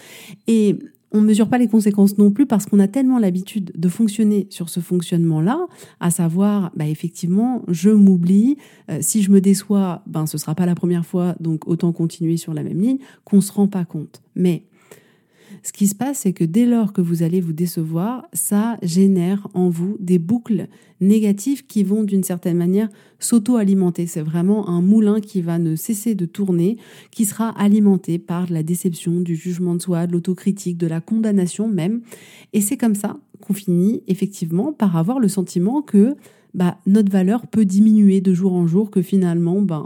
Et 0.48 0.77
on 1.12 1.22
ne 1.22 1.25
mesure 1.25 1.50
pas 1.50 1.58
les 1.58 1.68
conséquences 1.68 2.18
non 2.18 2.32
plus 2.32 2.46
parce 2.46 2.65
qu'on 2.65 2.80
a 2.80 2.88
tellement 2.88 3.20
l'habitude 3.20 3.72
de 3.75 3.89
fonctionner 3.89 4.48
sur 4.50 4.70
ce 4.70 4.80
fonctionnement-là, 4.80 5.68
à 6.00 6.10
savoir, 6.10 6.72
bah 6.75 6.88
effectivement, 6.88 7.63
je 7.68 7.89
m'oublie, 7.89 8.58
euh, 8.89 9.00
si 9.01 9.22
je 9.22 9.32
me 9.32 9.41
déçois, 9.41 10.03
ben 10.08 10.25
ce 10.25 10.38
sera 10.38 10.56
pas 10.56 10.65
la 10.65 10.75
première 10.75 11.06
fois, 11.06 11.36
donc 11.39 11.68
autant 11.68 11.91
continuer 11.91 12.38
sur 12.38 12.53
la 12.53 12.63
même 12.63 12.80
ligne, 12.80 13.00
qu'on 13.25 13.41
se 13.41 13.51
rend 13.51 13.68
pas 13.68 13.84
compte. 13.84 14.22
Mais 14.36 14.63
ce 15.63 15.74
qui 15.74 15.88
se 15.88 15.94
passe, 15.94 16.20
c'est 16.20 16.34
que 16.34 16.44
dès 16.44 16.65
lors 16.65 16.91
que 16.91 17.01
vous 17.01 17.22
allez 17.22 17.39
vous 17.39 17.53
décevoir, 17.53 18.27
ça 18.34 18.77
génère 18.82 19.48
en 19.53 19.70
vous 19.70 19.96
des 20.00 20.18
boucles 20.18 20.68
négatives 21.01 21.65
qui 21.68 21.84
vont 21.84 22.03
d'une 22.03 22.24
certaine 22.24 22.58
manière 22.58 22.89
s'auto-alimenter. 23.20 24.08
C'est 24.08 24.22
vraiment 24.22 24.70
un 24.70 24.82
moulin 24.82 25.20
qui 25.20 25.41
va 25.41 25.60
ne 25.60 25.75
cesser 25.75 26.15
de 26.15 26.25
tourner, 26.25 26.77
qui 27.12 27.25
sera 27.25 27.50
alimenté 27.50 28.18
par 28.18 28.51
la 28.51 28.63
déception, 28.63 29.22
du 29.22 29.36
jugement 29.36 29.75
de 29.75 29.82
soi, 29.82 30.08
de 30.08 30.13
l'autocritique, 30.13 30.77
de 30.77 30.88
la 30.88 31.00
condamnation 31.01 31.68
même. 31.68 32.01
Et 32.53 32.62
c'est 32.62 32.77
comme 32.77 32.96
ça 32.96 33.18
qu'on 33.39 33.53
finit 33.53 34.03
effectivement 34.08 34.74
par 34.74 34.98
avoir 34.98 35.20
le 35.20 35.27
sentiment 35.27 35.82
que 35.82 36.15
bah, 36.53 36.77
notre 36.86 37.12
valeur 37.12 37.48
peut 37.48 37.65
diminuer 37.65 38.22
de 38.22 38.34
jour 38.34 38.53
en 38.53 38.67
jour, 38.67 38.91
que 38.91 39.01
finalement, 39.01 39.62
bah, 39.62 39.86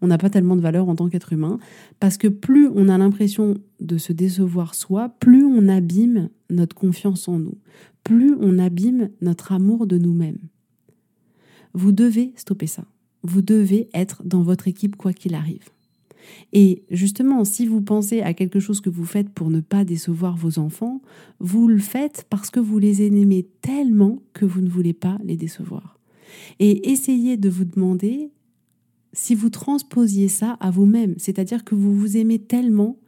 on 0.00 0.06
n'a 0.06 0.18
pas 0.18 0.30
tellement 0.30 0.56
de 0.56 0.60
valeur 0.60 0.88
en 0.88 0.96
tant 0.96 1.08
qu'être 1.08 1.32
humain. 1.32 1.58
Parce 2.00 2.16
que 2.16 2.28
plus 2.28 2.68
on 2.74 2.88
a 2.88 2.98
l'impression 2.98 3.58
de 3.80 3.98
se 3.98 4.12
décevoir 4.12 4.74
soi, 4.74 5.10
plus 5.20 5.44
on 5.44 5.68
abîme 5.68 6.30
notre 6.48 6.74
confiance 6.74 7.28
en 7.28 7.38
nous, 7.38 7.58
plus 8.04 8.34
on 8.40 8.58
abîme 8.58 9.10
notre 9.20 9.52
amour 9.52 9.86
de 9.86 9.98
nous-mêmes. 9.98 10.38
Vous 11.72 11.92
devez 11.92 12.32
stopper 12.36 12.66
ça. 12.66 12.84
Vous 13.22 13.42
devez 13.42 13.88
être 13.94 14.22
dans 14.24 14.42
votre 14.42 14.66
équipe 14.66 14.96
quoi 14.96 15.12
qu'il 15.12 15.34
arrive. 15.34 15.68
Et 16.52 16.84
justement, 16.90 17.44
si 17.44 17.66
vous 17.66 17.80
pensez 17.80 18.20
à 18.20 18.34
quelque 18.34 18.60
chose 18.60 18.80
que 18.80 18.90
vous 18.90 19.04
faites 19.04 19.30
pour 19.30 19.50
ne 19.50 19.60
pas 19.60 19.84
décevoir 19.84 20.36
vos 20.36 20.58
enfants, 20.58 21.00
vous 21.38 21.68
le 21.68 21.78
faites 21.78 22.26
parce 22.30 22.50
que 22.50 22.60
vous 22.60 22.78
les 22.78 23.02
aimez 23.02 23.46
tellement 23.62 24.22
que 24.32 24.44
vous 24.44 24.60
ne 24.60 24.68
voulez 24.68 24.92
pas 24.92 25.18
les 25.24 25.36
décevoir. 25.36 25.99
Et 26.58 26.90
essayez 26.90 27.36
de 27.36 27.48
vous 27.48 27.64
demander 27.64 28.30
si 29.12 29.34
vous 29.34 29.50
transposiez 29.50 30.28
ça 30.28 30.52
à 30.60 30.70
vous-même, 30.70 31.14
c'est-à-dire 31.18 31.64
que 31.64 31.74
vous 31.74 31.94
vous 31.94 32.16
aimez 32.16 32.38
tellement 32.38 32.98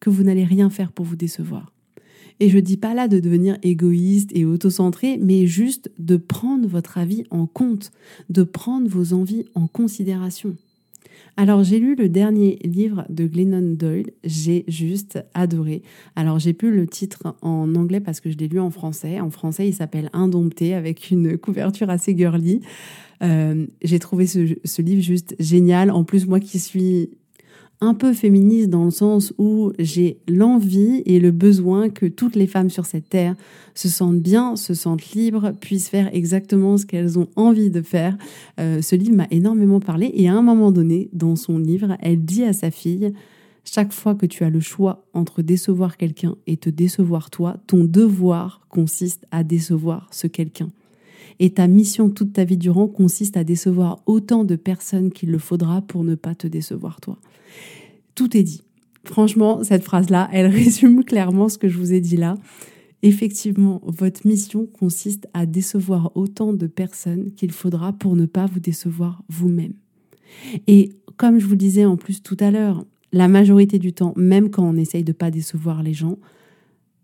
que 0.00 0.10
vous 0.10 0.22
n'allez 0.22 0.44
rien 0.44 0.68
faire 0.68 0.92
pour 0.92 1.06
vous 1.06 1.16
décevoir. 1.16 1.72
Et 2.40 2.48
je 2.48 2.56
ne 2.56 2.62
dis 2.62 2.76
pas 2.76 2.94
là 2.94 3.08
de 3.08 3.20
devenir 3.20 3.56
égoïste 3.62 4.30
et 4.34 4.44
autocentré, 4.44 5.16
mais 5.18 5.46
juste 5.46 5.90
de 5.98 6.16
prendre 6.16 6.66
votre 6.68 6.98
avis 6.98 7.24
en 7.30 7.46
compte, 7.46 7.92
de 8.30 8.42
prendre 8.42 8.88
vos 8.88 9.12
envies 9.12 9.46
en 9.54 9.68
considération. 9.68 10.56
Alors 11.36 11.64
j'ai 11.64 11.78
lu 11.78 11.94
le 11.94 12.08
dernier 12.08 12.58
livre 12.62 13.04
de 13.08 13.26
Glennon 13.26 13.74
Doyle, 13.74 14.10
j'ai 14.24 14.64
juste 14.68 15.24
adoré. 15.34 15.82
Alors 16.14 16.38
j'ai 16.38 16.52
plus 16.52 16.74
le 16.74 16.86
titre 16.86 17.34
en 17.40 17.74
anglais 17.74 18.00
parce 18.00 18.20
que 18.20 18.30
je 18.30 18.36
l'ai 18.36 18.48
lu 18.48 18.60
en 18.60 18.70
français. 18.70 19.20
En 19.20 19.30
français 19.30 19.68
il 19.68 19.72
s'appelle 19.72 20.10
Indompté 20.12 20.74
avec 20.74 21.10
une 21.10 21.38
couverture 21.38 21.90
assez 21.90 22.16
girly. 22.16 22.60
Euh, 23.22 23.66
j'ai 23.82 23.98
trouvé 23.98 24.26
ce 24.26 24.82
livre 24.82 25.02
juste 25.02 25.34
génial. 25.38 25.90
En 25.90 26.04
plus 26.04 26.26
moi 26.26 26.40
qui 26.40 26.58
suis 26.58 27.10
un 27.82 27.94
peu 27.94 28.12
féministe 28.12 28.70
dans 28.70 28.84
le 28.84 28.92
sens 28.92 29.34
où 29.38 29.72
j'ai 29.78 30.18
l'envie 30.28 31.02
et 31.04 31.18
le 31.18 31.32
besoin 31.32 31.90
que 31.90 32.06
toutes 32.06 32.36
les 32.36 32.46
femmes 32.46 32.70
sur 32.70 32.86
cette 32.86 33.08
terre 33.08 33.34
se 33.74 33.88
sentent 33.88 34.20
bien, 34.20 34.54
se 34.54 34.72
sentent 34.72 35.10
libres, 35.12 35.52
puissent 35.60 35.88
faire 35.88 36.08
exactement 36.14 36.78
ce 36.78 36.86
qu'elles 36.86 37.18
ont 37.18 37.28
envie 37.34 37.70
de 37.70 37.82
faire. 37.82 38.16
Euh, 38.60 38.80
ce 38.80 38.94
livre 38.94 39.16
m'a 39.16 39.26
énormément 39.32 39.80
parlé 39.80 40.12
et 40.14 40.28
à 40.28 40.34
un 40.34 40.42
moment 40.42 40.70
donné, 40.70 41.10
dans 41.12 41.34
son 41.34 41.58
livre, 41.58 41.96
elle 42.00 42.24
dit 42.24 42.44
à 42.44 42.52
sa 42.52 42.70
fille, 42.70 43.12
chaque 43.64 43.92
fois 43.92 44.14
que 44.14 44.26
tu 44.26 44.44
as 44.44 44.50
le 44.50 44.60
choix 44.60 45.04
entre 45.12 45.42
décevoir 45.42 45.96
quelqu'un 45.96 46.36
et 46.46 46.56
te 46.56 46.70
décevoir 46.70 47.30
toi, 47.30 47.56
ton 47.66 47.82
devoir 47.82 48.60
consiste 48.68 49.26
à 49.32 49.42
décevoir 49.42 50.08
ce 50.12 50.28
quelqu'un. 50.28 50.70
Et 51.40 51.50
ta 51.50 51.66
mission 51.66 52.10
toute 52.10 52.32
ta 52.32 52.44
vie 52.44 52.56
durant 52.56 52.86
consiste 52.86 53.36
à 53.36 53.42
décevoir 53.42 54.02
autant 54.06 54.44
de 54.44 54.54
personnes 54.54 55.10
qu'il 55.10 55.32
le 55.32 55.38
faudra 55.38 55.82
pour 55.82 56.04
ne 56.04 56.14
pas 56.14 56.36
te 56.36 56.46
décevoir 56.46 57.00
toi. 57.00 57.18
Tout 58.14 58.36
est 58.36 58.42
dit. 58.42 58.62
Franchement, 59.04 59.64
cette 59.64 59.84
phrase-là, 59.84 60.28
elle 60.32 60.46
résume 60.52 61.04
clairement 61.04 61.48
ce 61.48 61.58
que 61.58 61.68
je 61.68 61.78
vous 61.78 61.92
ai 61.92 62.00
dit 62.00 62.16
là. 62.16 62.36
Effectivement, 63.02 63.80
votre 63.84 64.26
mission 64.26 64.66
consiste 64.66 65.26
à 65.34 65.44
décevoir 65.44 66.12
autant 66.14 66.52
de 66.52 66.68
personnes 66.68 67.32
qu'il 67.34 67.50
faudra 67.50 67.92
pour 67.92 68.14
ne 68.14 68.26
pas 68.26 68.46
vous 68.46 68.60
décevoir 68.60 69.24
vous-même. 69.28 69.72
Et 70.68 70.92
comme 71.16 71.40
je 71.40 71.46
vous 71.46 71.56
disais 71.56 71.84
en 71.84 71.96
plus 71.96 72.22
tout 72.22 72.36
à 72.38 72.52
l'heure, 72.52 72.84
la 73.12 73.28
majorité 73.28 73.78
du 73.78 73.92
temps, 73.92 74.14
même 74.16 74.50
quand 74.50 74.62
on 74.62 74.76
essaye 74.76 75.04
de 75.04 75.12
pas 75.12 75.30
décevoir 75.30 75.82
les 75.82 75.94
gens, 75.94 76.18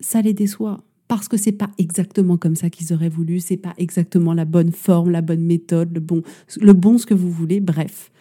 ça 0.01 0.23
les 0.23 0.35
déçoit 0.35 0.85
parce 1.09 1.27
que 1.27 1.39
c'est 1.39 1.53
pas 1.53 1.71
exactement 1.79 2.37
comme 2.37 2.55
ça 2.55 2.71
qu'ils 2.71 2.93
auraient 2.93 3.09
voulu, 3.09 3.41
c'est 3.41 3.57
pas 3.57 3.75
exactement 3.79 4.35
la 4.35 4.45
bonne 4.45 4.73
forme, 4.73 5.11
la 5.11 5.23
bonne 5.23 5.43
méthode, 5.43 5.93
le 5.95 6.01
bon, 6.01 6.23
le 6.61 6.73
bon 6.75 6.99
ce 6.99 7.07
que 7.07 7.15
vous 7.15 7.31
voulez. 7.31 7.61
Bref, 7.61 8.13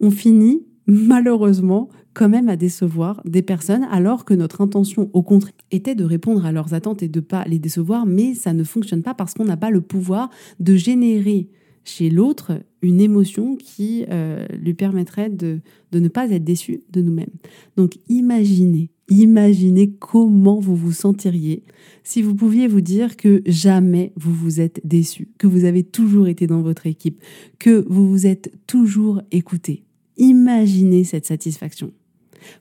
on 0.00 0.10
finit 0.10 0.62
malheureusement 0.86 1.88
quand 2.12 2.28
même 2.28 2.48
à 2.48 2.56
décevoir 2.56 3.22
des 3.24 3.42
personnes 3.42 3.86
alors 3.90 4.24
que 4.24 4.34
notre 4.34 4.60
intention 4.60 5.10
au 5.12 5.22
contraire 5.22 5.54
était 5.70 5.94
de 5.94 6.04
répondre 6.04 6.44
à 6.44 6.52
leurs 6.52 6.74
attentes 6.74 7.02
et 7.02 7.08
de 7.08 7.20
pas 7.20 7.44
les 7.44 7.58
décevoir, 7.58 8.06
mais 8.06 8.34
ça 8.34 8.52
ne 8.52 8.64
fonctionne 8.64 9.02
pas 9.02 9.14
parce 9.14 9.34
qu'on 9.34 9.44
n'a 9.44 9.56
pas 9.56 9.70
le 9.70 9.80
pouvoir 9.80 10.30
de 10.58 10.74
générer 10.74 11.48
chez 11.84 12.10
l'autre 12.10 12.52
une 12.82 13.00
émotion 13.00 13.56
qui 13.56 14.04
euh, 14.10 14.46
lui 14.60 14.74
permettrait 14.74 15.30
de, 15.30 15.60
de 15.92 15.98
ne 15.98 16.08
pas 16.08 16.30
être 16.30 16.44
déçu 16.44 16.82
de 16.90 17.00
nous-mêmes. 17.00 17.30
Donc 17.76 17.94
imaginez, 18.08 18.90
imaginez 19.08 19.92
comment 19.98 20.60
vous 20.60 20.76
vous 20.76 20.92
sentiriez 20.92 21.64
si 22.04 22.22
vous 22.22 22.34
pouviez 22.34 22.68
vous 22.68 22.80
dire 22.80 23.16
que 23.16 23.42
jamais 23.46 24.12
vous 24.16 24.34
vous 24.34 24.60
êtes 24.60 24.80
déçu, 24.84 25.28
que 25.38 25.46
vous 25.46 25.64
avez 25.64 25.82
toujours 25.82 26.28
été 26.28 26.46
dans 26.46 26.62
votre 26.62 26.86
équipe, 26.86 27.20
que 27.58 27.84
vous 27.88 28.08
vous 28.08 28.26
êtes 28.26 28.52
toujours 28.66 29.22
écouté. 29.30 29.84
Imaginez 30.20 31.02
cette 31.04 31.24
satisfaction. 31.24 31.92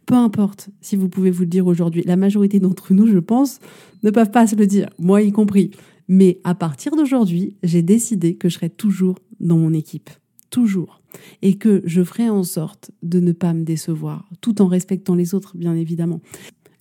Peu 0.06 0.16
importe 0.16 0.70
si 0.80 0.96
vous 0.96 1.10
pouvez 1.10 1.30
vous 1.30 1.42
le 1.42 1.50
dire 1.50 1.68
aujourd'hui, 1.68 2.04
la 2.06 2.16
majorité 2.16 2.60
d'entre 2.60 2.94
nous, 2.94 3.06
je 3.06 3.20
pense, 3.20 3.60
ne 4.01 4.12
peuvent 4.12 4.32
pas 4.32 4.48
se 4.48 4.56
le 4.56 4.66
dire, 4.66 4.89
moi 4.98 5.22
y 5.22 5.32
compris. 5.34 5.72
Mais 6.08 6.39
à 6.46 6.56
partir 6.56 6.96
d'aujourd'hui, 6.96 7.58
j'ai 7.62 7.82
décidé 7.82 8.36
que 8.36 8.48
je 8.48 8.56
serai 8.56 8.70
toujours 8.70 9.20
dans 9.42 9.58
mon 9.58 9.74
équipe. 9.74 10.10
Toujours. 10.50 11.01
Et 11.42 11.56
que 11.56 11.82
je 11.84 12.01
ferai 12.01 12.30
en 12.30 12.44
sorte 12.44 12.92
de 13.04 13.20
ne 13.20 13.34
pas 13.34 13.54
me 13.54 13.63
décevoir, 13.63 14.30
tout 14.39 14.62
en 14.62 14.68
respectant 14.68 15.16
les 15.16 15.36
autres, 15.36 15.58
bien 15.58 15.75
évidemment. 15.75 16.22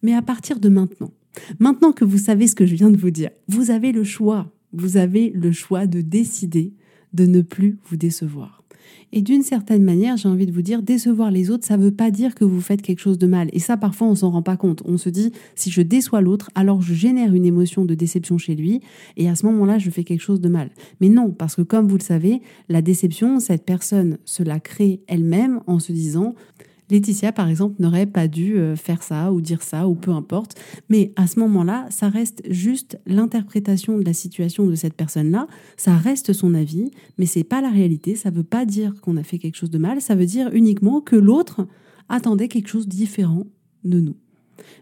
Mais 0.03 0.15
à 0.15 0.23
partir 0.23 0.61
de 0.61 0.69
maintenant, 0.69 1.11
maintenant 1.59 1.91
que 1.91 2.05
vous 2.05 2.19
savez 2.19 2.47
ce 2.47 2.55
que 2.55 2.67
je 2.67 2.77
viens 2.77 2.91
de 2.91 2.97
vous 2.97 3.11
dire, 3.11 3.31
vous 3.49 3.73
avez 3.73 3.91
le 3.91 4.05
choix. 4.05 4.53
Vous 4.73 4.97
avez 4.97 5.31
le 5.31 5.51
choix 5.51 5.87
de 5.87 6.03
décider 6.03 6.73
de 7.15 7.27
ne 7.27 7.43
plus 7.43 7.79
vous 7.87 7.97
décevoir. 7.97 8.63
Et 9.13 9.23
d'une 9.23 9.43
certaine 9.43 9.83
manière, 9.83 10.17
j'ai 10.17 10.29
envie 10.29 10.47
de 10.47 10.53
vous 10.53 10.63
dire, 10.63 10.83
décevoir 10.83 11.31
les 11.31 11.51
autres, 11.51 11.67
ça 11.67 11.77
ne 11.77 11.83
veut 11.83 11.91
pas 11.91 12.11
dire 12.11 12.35
que 12.35 12.45
vous 12.45 12.61
faites 12.61 12.83
quelque 12.83 13.01
chose 13.01 13.19
de 13.19 13.27
mal. 13.27 13.49
Et 13.53 13.59
ça, 13.59 13.77
parfois, 13.77 14.09
on 14.09 14.15
s'en 14.15 14.31
rend 14.31 14.43
pas 14.43 14.57
compte. 14.57 14.83
On 14.85 14.99
se 14.99 15.09
dit, 15.09 15.33
si 15.55 15.71
je 15.71 15.83
déçois 15.83 16.21
l'autre, 16.21 16.51
alors 16.55 16.83
je 16.83 16.95
génère 16.95 17.35
une 17.35 17.47
émotion 17.47 17.85
de 17.85 17.95
déception 17.95 18.39
chez 18.39 18.55
lui, 18.55 18.81
et 19.17 19.29
à 19.29 19.35
ce 19.35 19.47
moment-là, 19.47 19.79
je 19.79 19.91
fais 19.91 20.05
quelque 20.05 20.21
chose 20.21 20.41
de 20.41 20.49
mal. 20.49 20.71
Mais 21.01 21.09
non, 21.09 21.31
parce 21.31 21.57
que 21.57 21.63
comme 21.63 21.89
vous 21.89 21.97
le 21.97 22.03
savez, 22.03 22.43
la 22.69 22.83
déception, 22.83 23.41
cette 23.41 23.65
personne 23.65 24.19
se 24.25 24.43
la 24.43 24.61
crée 24.61 25.01
elle-même 25.07 25.61
en 25.67 25.79
se 25.79 25.93
disant, 25.93 26.35
Laetitia, 26.91 27.33
par 27.33 27.49
exemple, 27.49 27.77
n'aurait 27.81 28.07
pas 28.07 28.29
dû 28.29 28.57
euh, 28.57 28.77
faire 28.77 29.03
ça 29.03 29.33
ou 29.33 29.41
dire 29.41 29.63
ça 29.63 29.89
ou 29.89 29.95
peu 29.95 30.11
importe. 30.11 30.59
Mais 30.89 31.13
à 31.17 31.27
ce 31.27 31.39
moment-là, 31.41 31.87
ça 31.91 32.09
reste 32.09 32.43
juste 32.49 32.99
l'interprétation 33.07 33.99
de 33.99 34.05
la 34.05 34.15
situation 34.15 34.67
de 34.67 34.75
cette 34.75 34.95
personne-là. 34.95 35.47
Ça 35.77 35.97
reste 35.97 36.33
son 36.33 36.55
avis, 36.55 36.91
mais 37.19 37.27
c'est 37.27 37.45
pas 37.45 37.61
la 37.61 37.71
réalité. 37.71 38.17
Ça 38.17 38.31
veut 38.31 38.45
pas 38.45 38.65
dire 38.65 39.01
qu'on 39.01 39.17
a 39.17 39.23
fait 39.23 39.39
quelque 39.39 39.57
chose 39.57 39.71
de 39.71 39.79
mal. 39.79 40.01
Ça 40.01 40.15
veut 40.15 40.27
dire 40.27 40.51
uniquement 40.53 41.01
que 41.01 41.17
l'autre 41.17 41.67
attendait 42.09 42.49
quelque 42.49 42.69
chose 42.69 42.89
de 42.89 42.95
différent 42.95 43.45
de 43.85 44.01
nous. 44.01 44.17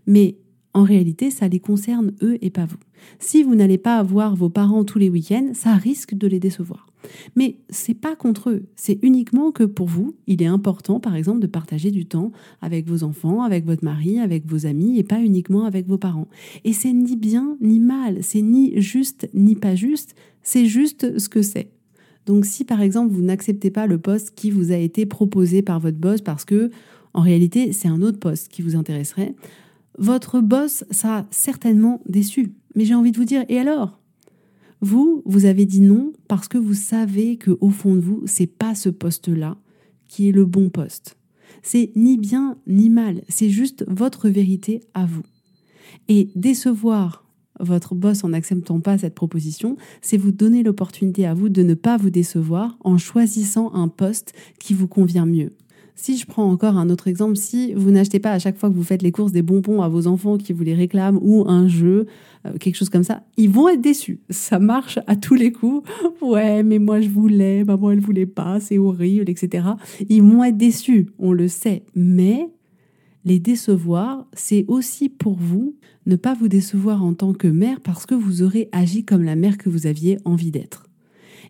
Mais 0.07 0.37
en 0.75 0.85
réalité, 0.85 1.31
ça 1.31 1.49
les 1.49 1.61
concerne 1.61 2.13
eux 2.23 2.39
et 2.43 2.51
pas 2.51 2.67
vous. 2.67 2.77
Si 3.19 3.43
vous 3.43 3.55
n'allez 3.55 3.79
pas 3.79 3.97
avoir 3.97 4.37
vos 4.37 4.51
parents 4.51 4.85
tous 4.85 4.99
les 4.99 5.09
week-ends, 5.09 5.51
ça 5.55 5.75
risque 5.75 6.15
de 6.15 6.27
les 6.27 6.39
décevoir. 6.39 6.87
Mais 7.35 7.57
c'est 7.71 7.95
pas 7.95 8.17
contre 8.17 8.51
eux, 8.51 8.65
c'est 8.77 8.99
uniquement 9.03 9.53
que 9.53 9.65
pour 9.65 9.87
vous, 9.87 10.15
il 10.27 10.43
est 10.43 10.47
important 10.47 11.01
par 11.01 11.15
exemple 11.15 11.41
de 11.41 11.47
partager 11.47 11.91
du 11.91 12.07
temps 12.07 12.33
avec 12.61 12.87
vos 12.87 13.03
enfants, 13.03 13.43
avec 13.43 13.65
votre 13.65 13.85
mari, 13.85 14.19
avec 14.19 14.47
vos 14.47 14.67
amis 14.67 14.99
et 14.99 15.05
pas 15.05 15.21
uniquement 15.21 15.65
avec 15.65 15.87
vos 15.87 15.99
parents. 15.99 16.29
Et 16.65 16.73
c'est 16.73 16.93
ni 16.93 17.17
bien 17.17 17.57
ni 17.61 17.81
mal, 17.81 18.19
c'est 18.23 18.43
ni 18.43 18.81
juste 18.81 19.29
ni 19.35 19.55
pas 19.55 19.75
juste, 19.75 20.15
c'est 20.43 20.67
juste 20.67 21.19
ce 21.19 21.29
que 21.29 21.43
c'est. 21.43 21.71
Donc 22.27 22.45
si 22.45 22.65
par 22.65 22.81
exemple 22.81 23.13
vous 23.13 23.23
n'acceptez 23.23 23.71
pas 23.71 23.87
le 23.87 23.99
poste 23.99 24.35
qui 24.35 24.51
vous 24.51 24.73
a 24.73 24.77
été 24.77 25.07
proposé 25.07 25.63
par 25.63 25.81
votre 25.81 25.99
boss 25.99 26.21
parce 26.21 26.45
que 26.45 26.71
en 27.15 27.21
réalité 27.21 27.73
c'est 27.73 27.89
un 27.89 28.03
autre 28.03 28.19
poste 28.19 28.49
qui 28.49 28.63
vous 28.63 28.77
intéresserait, 28.77 29.35
votre 29.99 30.41
boss 30.41 30.85
sera 30.91 31.27
certainement 31.31 32.03
déçu. 32.07 32.53
Mais 32.75 32.85
j'ai 32.85 32.95
envie 32.95 33.13
de 33.13 33.17
vous 33.17 33.25
dire, 33.25 33.45
et 33.49 33.59
alors? 33.59 33.99
Vous, 34.81 35.23
vous 35.25 35.45
avez 35.47 35.67
dit 35.67 35.81
non 35.81 36.13
parce 36.29 36.49
que 36.49 36.59
vous 36.59 36.75
savez 36.75 37.37
que 37.37 37.57
au 37.61 37.71
fond 37.71 37.95
de 37.95 38.01
vous, 38.01 38.23
c'est 38.27 38.47
pas 38.47 38.75
ce 38.75 38.89
poste-là 38.89 39.57
qui 40.09 40.29
est 40.29 40.33
le 40.33 40.45
bon 40.45 40.69
poste. 40.69 41.17
C'est 41.63 41.91
ni 41.97 42.17
bien 42.17 42.59
ni 42.67 42.91
mal, 42.91 43.23
c'est 43.29 43.51
juste 43.51 43.85
votre 43.89 44.29
vérité 44.29 44.83
à 44.95 45.07
vous. 45.07 45.25
Et 46.09 46.31
décevoir 46.35 47.25
votre 47.59 47.95
boss 47.95 48.23
en 48.23 48.31
n'acceptant 48.31 48.81
pas 48.81 48.99
cette 48.99 49.15
proposition, 49.15 49.77
c'est 50.03 50.17
vous 50.17 50.33
donner 50.33 50.63
l'opportunité 50.63 51.27
à 51.27 51.35
vous 51.35 51.49
de 51.49 51.63
ne 51.63 51.75
pas 51.75 51.97
vous 51.97 52.11
décevoir 52.11 52.77
en 52.81 52.99
choisissant 52.99 53.73
un 53.75 53.89
poste 53.89 54.35
qui 54.59 54.75
vous 54.75 54.89
convient 54.89 55.27
mieux. 55.27 55.53
Si 55.99 56.19
je 56.19 56.27
prends 56.27 56.45
encore 56.45 56.77
un 56.77 56.91
autre 56.91 57.09
exemple, 57.09 57.37
si 57.37 57.73
vous 57.73 57.91
n'achetez 57.91 58.21
pas 58.21 58.33
à 58.33 58.39
chaque 58.39 58.59
fois 58.59 58.69
que 58.69 58.75
vous 58.75 58.83
faites 58.83 59.01
les 59.01 59.13
courses 59.13 59.33
des 59.33 59.41
bonbons 59.41 59.81
à 59.81 59.89
vos 59.89 60.07
enfants 60.07 60.37
qui 60.37 60.53
vous 60.53 60.63
les 60.63 60.75
réclament 60.75 61.19
ou 61.23 61.49
un 61.49 61.69
jeu, 61.69 62.05
euh, 62.45 62.53
quelque 62.59 62.75
chose 62.75 62.91
comme 62.91 63.03
ça, 63.03 63.23
ils 63.39 63.49
vont 63.49 63.71
être 63.71 63.81
déçus. 63.81 64.21
Ça 64.29 64.59
marche 64.59 64.99
à 65.07 65.17
tous 65.17 65.35
les 65.35 65.53
coups. 65.53 65.89
Ouais, 66.21 66.63
mais 66.63 66.79
moi 66.79 67.01
je 67.01 67.09
voulais, 67.09 67.65
maman 67.65 67.93
elle 67.93 68.01
voulait 68.01 68.27
pas, 68.27 68.59
c'est 68.61 68.79
horrible, 68.79 69.31
etc. 69.31 69.69
Ils 70.09 70.23
vont 70.23 70.45
être 70.45 70.57
déçus, 70.57 71.07
on 71.19 71.33
le 71.33 71.49
sait. 71.49 71.85
Mais 71.95 72.49
les 73.25 73.39
décevoir, 73.39 74.27
c'est 74.35 74.65
aussi 74.69 75.09
pour 75.09 75.37
vous 75.39 75.77
ne 76.05 76.17
pas 76.17 76.35
vous 76.35 76.49
décevoir 76.49 77.05
en 77.05 77.15
tant 77.15 77.33
que 77.33 77.49
mère 77.49 77.81
parce 77.81 78.07
que 78.07 78.15
vous 78.15 78.43
aurez 78.43 78.69
agi 78.73 79.05
comme 79.05 79.23
la 79.23 79.37
mère 79.37 79.57
que 79.57 79.71
vous 79.71 79.87
aviez 79.87 80.19
envie 80.25 80.51
d'être. 80.51 80.87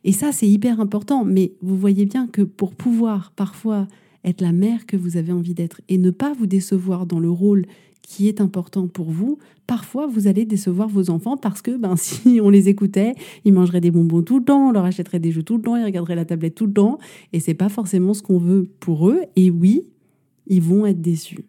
Et 0.05 0.13
ça, 0.13 0.31
c'est 0.31 0.49
hyper 0.49 0.81
important, 0.81 1.25
mais 1.25 1.53
vous 1.63 1.77
voyez 1.77 2.05
bien 2.05 2.29
que 2.29 2.43
pour 2.43 2.75
pouvoir 2.75 3.33
parfois 3.35 3.89
être 4.27 4.41
la 4.41 4.53
mère 4.53 4.87
que 4.87 4.97
vous 4.97 5.17
avez 5.17 5.33
envie 5.33 5.55
d'être 5.55 5.81
et 5.89 5.99
ne 5.99 6.11
pas 6.11 6.35
vous 6.35 6.47
décevoir 6.47 7.07
dans 7.07 7.21
le 7.21 7.31
rôle 7.31 7.65
qui 8.03 8.29
est 8.29 8.41
important 8.41 8.87
pour 8.87 9.11
vous, 9.11 9.39
parfois 9.67 10.07
vous 10.07 10.29
allez 10.29 10.45
décevoir 10.45 10.89
vos 10.89 11.11
enfants 11.11 11.37
parce 11.37 11.61
que 11.61 11.77
ben, 11.77 11.97
si 11.97 12.41
on 12.43 12.51
les 12.51 12.69
écoutait, 12.69 13.15
ils 13.45 13.53
mangeraient 13.53 13.81
des 13.81 13.91
bonbons 13.91 14.23
tout 14.23 14.39
le 14.39 14.45
temps, 14.45 14.69
on 14.69 14.73
leur 14.73 14.85
achèterait 14.85 15.19
des 15.19 15.33
jeux 15.33 15.43
tout 15.43 15.57
le 15.57 15.63
temps, 15.63 15.77
ils 15.77 15.85
regarderaient 15.85 16.15
la 16.15 16.25
tablette 16.25 16.55
tout 16.55 16.67
le 16.67 16.73
temps, 16.73 16.99
et 17.33 17.41
c'est 17.41 17.55
pas 17.55 17.69
forcément 17.69 18.15
ce 18.15 18.23
qu'on 18.23 18.39
veut 18.39 18.69
pour 18.81 19.09
eux. 19.09 19.23
Et 19.35 19.51
oui, 19.51 19.83
ils 20.47 20.63
vont 20.63 20.87
être 20.87 21.01
déçus. 21.01 21.45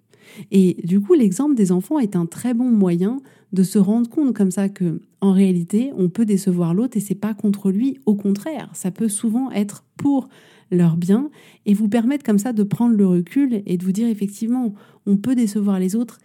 Et 0.52 0.78
du 0.84 1.00
coup, 1.00 1.14
l'exemple 1.14 1.56
des 1.56 1.72
enfants 1.72 2.00
est 2.00 2.16
un 2.16 2.26
très 2.26 2.54
bon 2.54 2.70
moyen 2.70 3.22
de 3.54 3.64
se 3.64 3.80
rendre 3.80 4.10
compte 4.10 4.36
comme 4.36 4.52
ça 4.52 4.68
que, 4.68 5.00
en 5.22 5.32
réalité, 5.32 5.92
on 5.96 6.10
peut 6.10 6.26
décevoir 6.26 6.74
l'autre 6.74 6.98
et 6.98 7.00
c'est 7.00 7.16
pas 7.16 7.34
contre 7.34 7.72
lui. 7.72 8.00
Au 8.06 8.16
contraire, 8.16 8.70
ça 8.74 8.92
peut 8.92 9.08
souvent 9.08 9.52
être 9.52 9.86
pour 9.96 10.28
leur 10.72 10.98
bien 10.98 11.30
et 11.66 11.74
vous 11.74 11.90
permettre 11.90 12.24
comme 12.24 12.40
ça 12.40 12.54
de 12.54 12.64
prendre 12.64 12.96
le 12.96 13.08
recul 13.08 13.62
et 13.66 13.78
de 13.78 13.84
vous 13.84 13.92
dire 13.92 14.08
effectivement, 14.08 14.74
on 15.06 15.18
peut 15.18 15.36
décevoir 15.36 15.80
les 15.80 15.96
autres 15.96 16.20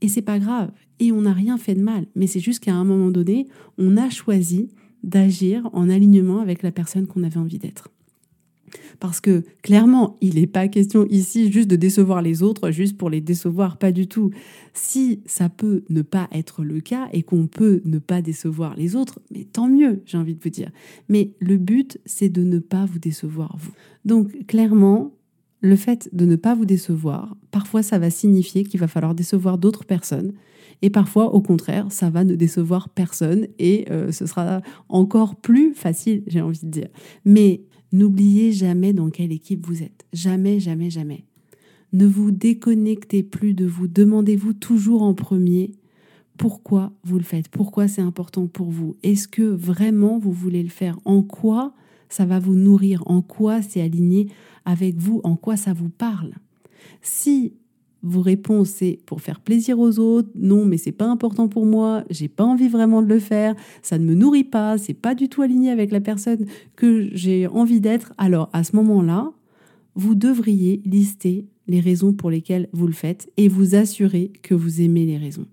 et 0.00 0.08
c'est 0.08 0.22
pas 0.22 0.38
grave 0.38 0.70
et 1.00 1.12
on 1.12 1.22
n'a 1.22 1.32
rien 1.32 1.58
fait 1.58 1.74
de 1.74 1.82
mal. 1.82 2.06
Mais 2.14 2.26
c'est 2.26 2.40
juste 2.40 2.62
qu'à 2.62 2.74
un 2.74 2.84
moment 2.84 3.10
donné, 3.10 3.48
on 3.78 3.96
a 3.96 4.10
choisi 4.10 4.68
d'agir 5.02 5.68
en 5.72 5.88
alignement 5.88 6.40
avec 6.40 6.62
la 6.62 6.72
personne 6.72 7.06
qu'on 7.06 7.22
avait 7.22 7.38
envie 7.38 7.58
d'être. 7.58 7.88
Parce 9.00 9.20
que 9.20 9.44
clairement, 9.62 10.16
il 10.20 10.36
n'est 10.36 10.46
pas 10.46 10.68
question 10.68 11.06
ici 11.08 11.50
juste 11.52 11.68
de 11.68 11.76
décevoir 11.76 12.22
les 12.22 12.42
autres, 12.42 12.70
juste 12.70 12.96
pour 12.96 13.10
les 13.10 13.20
décevoir, 13.20 13.78
pas 13.78 13.92
du 13.92 14.06
tout. 14.06 14.30
Si 14.74 15.20
ça 15.26 15.48
peut 15.48 15.84
ne 15.88 16.02
pas 16.02 16.28
être 16.32 16.62
le 16.64 16.80
cas 16.80 17.08
et 17.12 17.22
qu'on 17.22 17.46
peut 17.46 17.80
ne 17.84 17.98
pas 17.98 18.22
décevoir 18.22 18.76
les 18.76 18.96
autres, 18.96 19.20
mais 19.30 19.44
tant 19.44 19.68
mieux, 19.68 20.02
j'ai 20.06 20.18
envie 20.18 20.34
de 20.34 20.42
vous 20.42 20.50
dire. 20.50 20.70
Mais 21.08 21.32
le 21.40 21.56
but, 21.56 21.98
c'est 22.04 22.28
de 22.28 22.42
ne 22.42 22.58
pas 22.58 22.86
vous 22.86 22.98
décevoir 22.98 23.56
vous. 23.58 23.72
Donc 24.04 24.46
clairement, 24.46 25.12
le 25.60 25.76
fait 25.76 26.08
de 26.12 26.24
ne 26.24 26.36
pas 26.36 26.54
vous 26.54 26.64
décevoir, 26.64 27.36
parfois 27.50 27.82
ça 27.82 27.98
va 27.98 28.10
signifier 28.10 28.64
qu'il 28.64 28.80
va 28.80 28.88
falloir 28.88 29.14
décevoir 29.14 29.58
d'autres 29.58 29.84
personnes. 29.84 30.32
Et 30.82 30.90
parfois, 30.90 31.34
au 31.34 31.40
contraire, 31.40 31.86
ça 31.90 32.08
va 32.08 32.22
ne 32.22 32.36
décevoir 32.36 32.88
personne 32.88 33.48
et 33.58 33.86
euh, 33.90 34.12
ce 34.12 34.26
sera 34.26 34.60
encore 34.88 35.34
plus 35.36 35.74
facile, 35.74 36.22
j'ai 36.28 36.40
envie 36.40 36.60
de 36.60 36.70
dire. 36.70 36.88
Mais 37.24 37.62
n'oubliez 37.92 38.52
jamais 38.52 38.92
dans 38.92 39.10
quelle 39.10 39.32
équipe 39.32 39.66
vous 39.66 39.82
êtes. 39.82 40.06
Jamais, 40.12 40.60
jamais, 40.60 40.90
jamais. 40.90 41.24
Ne 41.92 42.06
vous 42.06 42.30
déconnectez 42.30 43.22
plus 43.22 43.54
de 43.54 43.66
vous. 43.66 43.88
Demandez-vous 43.88 44.52
toujours 44.52 45.02
en 45.02 45.14
premier 45.14 45.72
pourquoi 46.36 46.92
vous 47.02 47.18
le 47.18 47.24
faites, 47.24 47.48
pourquoi 47.48 47.88
c'est 47.88 48.02
important 48.02 48.46
pour 48.46 48.70
vous. 48.70 48.96
Est-ce 49.02 49.26
que 49.26 49.42
vraiment 49.42 50.18
vous 50.18 50.32
voulez 50.32 50.62
le 50.62 50.68
faire? 50.68 50.98
En 51.04 51.22
quoi 51.22 51.74
ça 52.08 52.24
va 52.24 52.38
vous 52.38 52.54
nourrir? 52.54 53.02
En 53.06 53.22
quoi 53.22 53.60
c'est 53.60 53.82
aligné 53.82 54.28
avec 54.64 54.96
vous? 54.96 55.20
En 55.24 55.36
quoi 55.36 55.56
ça 55.56 55.72
vous 55.72 55.88
parle? 55.88 56.34
Si 57.02 57.54
vos 58.02 58.20
réponses 58.20 58.68
c'est 58.70 58.98
pour 59.06 59.20
faire 59.20 59.40
plaisir 59.40 59.78
aux 59.78 59.98
autres, 59.98 60.28
non 60.34 60.64
mais 60.64 60.76
c'est 60.76 60.92
pas 60.92 61.06
important 61.06 61.48
pour 61.48 61.66
moi, 61.66 62.04
j'ai 62.10 62.28
pas 62.28 62.44
envie 62.44 62.68
vraiment 62.68 63.02
de 63.02 63.08
le 63.08 63.18
faire, 63.18 63.54
ça 63.82 63.98
ne 63.98 64.04
me 64.04 64.14
nourrit 64.14 64.44
pas, 64.44 64.78
c'est 64.78 64.94
pas 64.94 65.14
du 65.14 65.28
tout 65.28 65.42
aligné 65.42 65.70
avec 65.70 65.90
la 65.90 66.00
personne 66.00 66.46
que 66.76 67.08
j'ai 67.12 67.46
envie 67.46 67.80
d'être, 67.80 68.12
alors 68.18 68.50
à 68.52 68.64
ce 68.64 68.76
moment-là, 68.76 69.32
vous 69.94 70.14
devriez 70.14 70.80
lister 70.84 71.46
les 71.66 71.80
raisons 71.80 72.12
pour 72.12 72.30
lesquelles 72.30 72.68
vous 72.72 72.86
le 72.86 72.92
faites 72.92 73.30
et 73.36 73.48
vous 73.48 73.74
assurer 73.74 74.32
que 74.42 74.54
vous 74.54 74.80
aimez 74.80 75.04
les 75.04 75.18
raisons. 75.18 75.46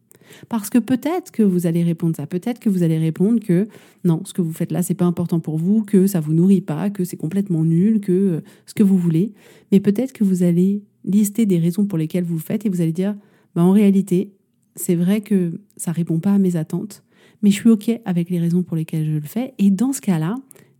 Parce 0.49 0.69
que 0.69 0.77
peut-être 0.77 1.31
que 1.31 1.43
vous 1.43 1.67
allez 1.67 1.83
répondre 1.83 2.15
ça, 2.15 2.27
peut-être 2.27 2.59
que 2.59 2.69
vous 2.69 2.83
allez 2.83 2.97
répondre 2.97 3.39
que 3.39 3.67
non, 4.03 4.21
ce 4.25 4.33
que 4.33 4.41
vous 4.41 4.53
faites 4.53 4.71
là, 4.71 4.81
c'est 4.81 4.95
pas 4.95 5.05
important 5.05 5.39
pour 5.39 5.57
vous, 5.57 5.83
que 5.83 6.07
ça 6.07 6.19
vous 6.19 6.33
nourrit 6.33 6.61
pas, 6.61 6.89
que 6.89 7.03
c'est 7.03 7.17
complètement 7.17 7.63
nul, 7.63 7.99
que 7.99 8.11
euh, 8.11 8.41
ce 8.65 8.73
que 8.73 8.83
vous 8.83 8.97
voulez. 8.97 9.33
Mais 9.71 9.79
peut-être 9.79 10.13
que 10.13 10.23
vous 10.23 10.43
allez 10.43 10.83
lister 11.05 11.45
des 11.45 11.59
raisons 11.59 11.85
pour 11.85 11.97
lesquelles 11.97 12.23
vous 12.23 12.35
le 12.35 12.41
faites 12.41 12.65
et 12.65 12.69
vous 12.69 12.81
allez 12.81 12.91
dire 12.91 13.15
bah, 13.55 13.63
en 13.63 13.71
réalité, 13.71 14.33
c'est 14.75 14.95
vrai 14.95 15.21
que 15.21 15.61
ça 15.77 15.91
répond 15.91 16.19
pas 16.19 16.33
à 16.33 16.37
mes 16.37 16.55
attentes, 16.55 17.03
mais 17.41 17.49
je 17.49 17.55
suis 17.55 17.69
OK 17.69 17.89
avec 18.05 18.29
les 18.29 18.39
raisons 18.39 18.63
pour 18.63 18.75
lesquelles 18.75 19.05
je 19.05 19.11
le 19.11 19.21
fais. 19.21 19.53
Et 19.57 19.71
dans 19.71 19.93
ce 19.93 20.01
cas-là, 20.01 20.35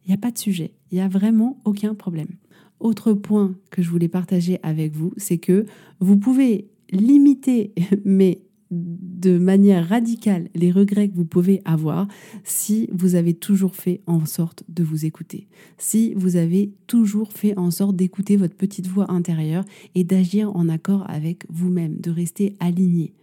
il 0.05 0.09
n'y 0.09 0.13
a 0.13 0.17
pas 0.17 0.31
de 0.31 0.37
sujet, 0.37 0.73
il 0.91 0.95
n'y 0.95 1.01
a 1.01 1.07
vraiment 1.07 1.61
aucun 1.63 1.95
problème. 1.95 2.27
Autre 2.79 3.13
point 3.13 3.55
que 3.71 3.81
je 3.81 3.89
voulais 3.89 4.09
partager 4.09 4.59
avec 4.61 4.93
vous, 4.93 5.13
c'est 5.17 5.37
que 5.37 5.65
vous 5.99 6.17
pouvez 6.17 6.67
limiter, 6.91 7.73
mais 8.05 8.41
de 8.71 9.37
manière 9.37 9.87
radicale 9.87 10.49
les 10.55 10.71
regrets 10.71 11.09
que 11.09 11.15
vous 11.15 11.25
pouvez 11.25 11.61
avoir 11.65 12.07
si 12.43 12.89
vous 12.91 13.15
avez 13.15 13.33
toujours 13.33 13.75
fait 13.75 14.01
en 14.07 14.25
sorte 14.25 14.63
de 14.69 14.83
vous 14.83 15.05
écouter, 15.05 15.47
si 15.77 16.13
vous 16.15 16.35
avez 16.35 16.73
toujours 16.87 17.31
fait 17.31 17.57
en 17.57 17.71
sorte 17.71 17.95
d'écouter 17.95 18.37
votre 18.37 18.55
petite 18.55 18.87
voix 18.87 19.11
intérieure 19.11 19.65
et 19.93 20.03
d'agir 20.03 20.55
en 20.55 20.69
accord 20.69 21.05
avec 21.09 21.45
vous-même, 21.49 21.99
de 21.99 22.11
rester 22.11 22.55
aligné. 22.59 23.13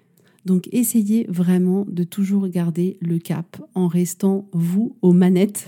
Donc 0.44 0.68
essayez 0.72 1.26
vraiment 1.28 1.86
de 1.88 2.02
toujours 2.02 2.48
garder 2.48 2.96
le 3.00 3.18
cap 3.18 3.62
en 3.74 3.86
restant 3.86 4.48
vous 4.52 4.96
aux 5.00 5.12
manettes 5.12 5.66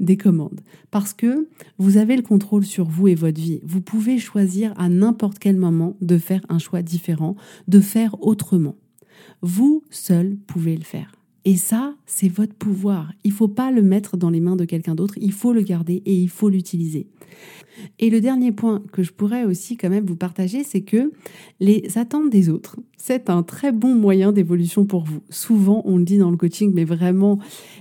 des 0.00 0.16
commandes. 0.16 0.60
Parce 0.90 1.12
que 1.12 1.48
vous 1.78 1.96
avez 1.96 2.16
le 2.16 2.22
contrôle 2.22 2.64
sur 2.64 2.86
vous 2.86 3.08
et 3.08 3.14
votre 3.14 3.40
vie. 3.40 3.60
Vous 3.62 3.80
pouvez 3.80 4.18
choisir 4.18 4.72
à 4.76 4.88
n'importe 4.88 5.38
quel 5.38 5.56
moment 5.56 5.96
de 6.00 6.18
faire 6.18 6.44
un 6.48 6.58
choix 6.58 6.82
différent, 6.82 7.36
de 7.68 7.80
faire 7.80 8.20
autrement. 8.20 8.76
Vous 9.42 9.82
seul 9.90 10.36
pouvez 10.46 10.76
le 10.76 10.84
faire. 10.84 11.12
Et 11.44 11.56
ça, 11.56 11.94
c'est 12.06 12.28
votre 12.28 12.54
pouvoir. 12.54 13.12
Il 13.22 13.30
ne 13.30 13.36
faut 13.36 13.46
pas 13.46 13.70
le 13.70 13.80
mettre 13.80 14.16
dans 14.16 14.30
les 14.30 14.40
mains 14.40 14.56
de 14.56 14.64
quelqu'un 14.64 14.96
d'autre, 14.96 15.14
il 15.20 15.30
faut 15.30 15.52
le 15.52 15.62
garder 15.62 16.02
et 16.04 16.12
il 16.12 16.28
faut 16.28 16.48
l'utiliser. 16.48 17.06
Et 18.00 18.10
le 18.10 18.20
dernier 18.20 18.50
point 18.50 18.82
que 18.90 19.04
je 19.04 19.12
pourrais 19.12 19.44
aussi 19.44 19.76
quand 19.76 19.88
même 19.88 20.06
vous 20.06 20.16
partager, 20.16 20.64
c'est 20.64 20.80
que 20.80 21.12
les 21.60 21.98
attentes 21.98 22.30
des 22.30 22.48
autres, 22.48 22.80
c'est 22.96 23.30
un 23.30 23.44
très 23.44 23.70
bon 23.70 23.94
moyen 23.94 24.32
d'évolution 24.32 24.86
pour 24.86 25.04
vous. 25.04 25.20
Souvent, 25.30 25.82
on 25.84 25.98
le 25.98 26.04
dit 26.04 26.18
dans 26.18 26.32
le 26.32 26.36
coaching, 26.36 26.72
mais 26.74 26.84
vraiment, 26.84 27.38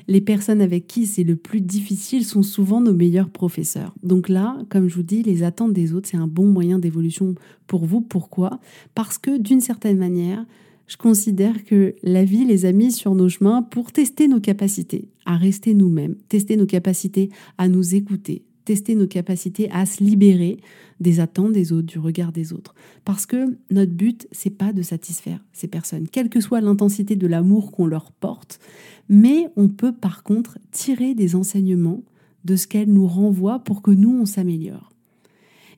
les 0.08 0.22
personnes 0.22 0.62
avec 0.62 0.86
qui 0.86 1.08
c'est 1.08 1.24
le 1.24 1.36
plus 1.36 1.62
difficile 1.62 2.24
sont 2.24 2.44
souvent 2.44 2.82
nos 2.82 2.94
meilleurs 2.94 3.30
professeurs. 3.30 3.96
Donc 4.04 4.30
là, 4.30 4.58
comme 4.70 4.90
je 4.90 4.96
vous 4.96 5.04
dis, 5.04 5.24
les 5.24 5.42
attentes 5.42 5.74
des 5.74 5.94
autres, 5.94 6.08
c'est 6.08 6.18
un 6.18 6.28
bon 6.28 6.46
moyen 6.46 6.78
d'évolution 6.78 7.34
pour 7.66 7.86
vous. 7.86 8.02
Pourquoi? 8.02 8.60
Parce 8.94 9.18
que 9.18 9.40
d'une 9.40 9.62
certaine 9.62 9.98
manière, 9.98 10.46
je 10.88 10.98
considère 10.98 11.64
que 11.64 11.96
la 12.04 12.24
vie 12.24 12.46
les 12.46 12.66
a 12.66 12.72
mis 12.72 12.92
sur 12.92 13.16
nos 13.16 13.30
chemins 13.30 13.64
pour 13.64 13.92
tester 13.92 14.28
nos 14.28 14.40
capacités 14.40 15.10
à 15.26 15.38
rester 15.38 15.74
nous-mêmes, 15.74 16.16
tester 16.30 16.58
nos 16.58 16.68
capacités 16.68 17.30
à 17.58 17.68
nous 17.68 17.96
écouter, 17.96 18.46
tester 18.66 18.96
nos 18.96 19.08
capacités 19.08 19.70
à 19.72 19.86
se 19.86 20.04
libérer 20.04 20.60
des 21.00 21.20
attentes 21.20 21.54
des 21.54 21.72
autres, 21.72 21.88
du 21.88 22.00
regard 22.00 22.32
des 22.32 22.54
autres. 22.54 22.76
Parce 23.04 23.26
que 23.26 23.58
notre 23.72 23.92
but, 23.92 24.28
c'est 24.32 24.50
pas 24.50 24.74
de 24.74 24.82
satisfaire 24.82 25.44
ces 25.54 25.68
personnes, 25.68 26.08
quelle 26.08 26.30
que 26.30 26.42
soit 26.42 26.62
l'intensité 26.62 27.16
de 27.16 27.28
l'amour 27.28 27.72
qu'on 27.72 27.88
leur 27.88 28.12
porte, 28.12 28.60
mais 29.10 29.50
on 29.56 29.70
peut 29.70 29.94
par 29.94 30.24
contre 30.24 30.58
tirer 30.72 31.16
des 31.16 31.36
enseignements 31.36 32.04
de 32.44 32.56
ce 32.56 32.68
qu'elles 32.68 32.92
nous 32.92 33.08
renvoient 33.08 33.60
pour 33.60 33.82
que 33.82 33.92
nous, 33.92 34.20
on 34.22 34.26
s'améliore. 34.26 34.92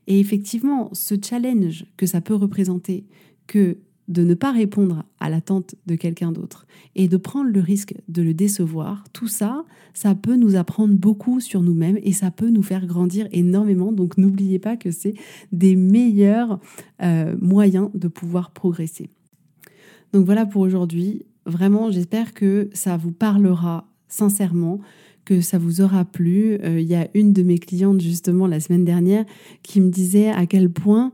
Et 0.08 0.20
effectivement, 0.20 0.90
ce 0.94 1.16
challenge 1.22 1.86
que 1.98 2.06
ça 2.06 2.22
peut 2.22 2.36
représenter, 2.36 3.06
que 3.46 3.78
de 4.08 4.24
ne 4.24 4.34
pas 4.34 4.52
répondre 4.52 5.04
à 5.20 5.30
l'attente 5.30 5.76
de 5.86 5.96
quelqu'un 5.96 6.32
d'autre 6.32 6.66
et 6.96 7.08
de 7.08 7.18
prendre 7.18 7.50
le 7.50 7.60
risque 7.60 7.94
de 8.08 8.22
le 8.22 8.34
décevoir, 8.34 9.04
tout 9.12 9.28
ça, 9.28 9.66
ça 9.94 10.16
peut 10.16 10.36
nous 10.36 10.56
apprendre 10.56 10.96
beaucoup 10.96 11.40
sur 11.40 11.62
nous-mêmes 11.62 12.00
et 12.04 12.14
ça 12.14 12.32
peut 12.32 12.50
nous 12.50 12.64
faire 12.64 12.86
grandir 12.86 13.28
énormément. 13.32 13.92
Donc 13.92 14.18
n'oubliez 14.18 14.60
pas 14.60 14.78
que 14.78 14.92
c'est 14.92 15.14
des 15.52 15.76
meilleurs 15.76 16.60
euh, 17.02 17.36
moyens 17.42 17.90
de 17.94 18.08
pouvoir 18.08 18.52
progresser. 18.52 19.10
Donc 20.14 20.26
voilà 20.26 20.46
pour 20.46 20.62
aujourd'hui. 20.62 21.26
Vraiment, 21.46 21.92
j'espère 21.92 22.34
que 22.34 22.70
ça 22.74 22.98
vous 22.98 23.12
parlera 23.12 23.88
sincèrement, 24.08 24.80
que 25.26 25.42
ça 25.42 25.58
vous 25.58 25.82
aura 25.82 26.06
plu. 26.06 26.58
Euh, 26.64 26.80
il 26.80 26.88
y 26.88 26.96
a 26.96 27.10
une 27.14 27.34
de 27.34 27.44
mes 27.44 27.58
clientes 27.58 28.00
justement 28.00 28.48
la 28.48 28.60
semaine 28.60 28.86
dernière 28.86 29.26
qui 29.64 29.82
me 29.82 29.90
disait 29.90 30.30
à 30.30 30.46
quel 30.46 30.70
point 30.70 31.12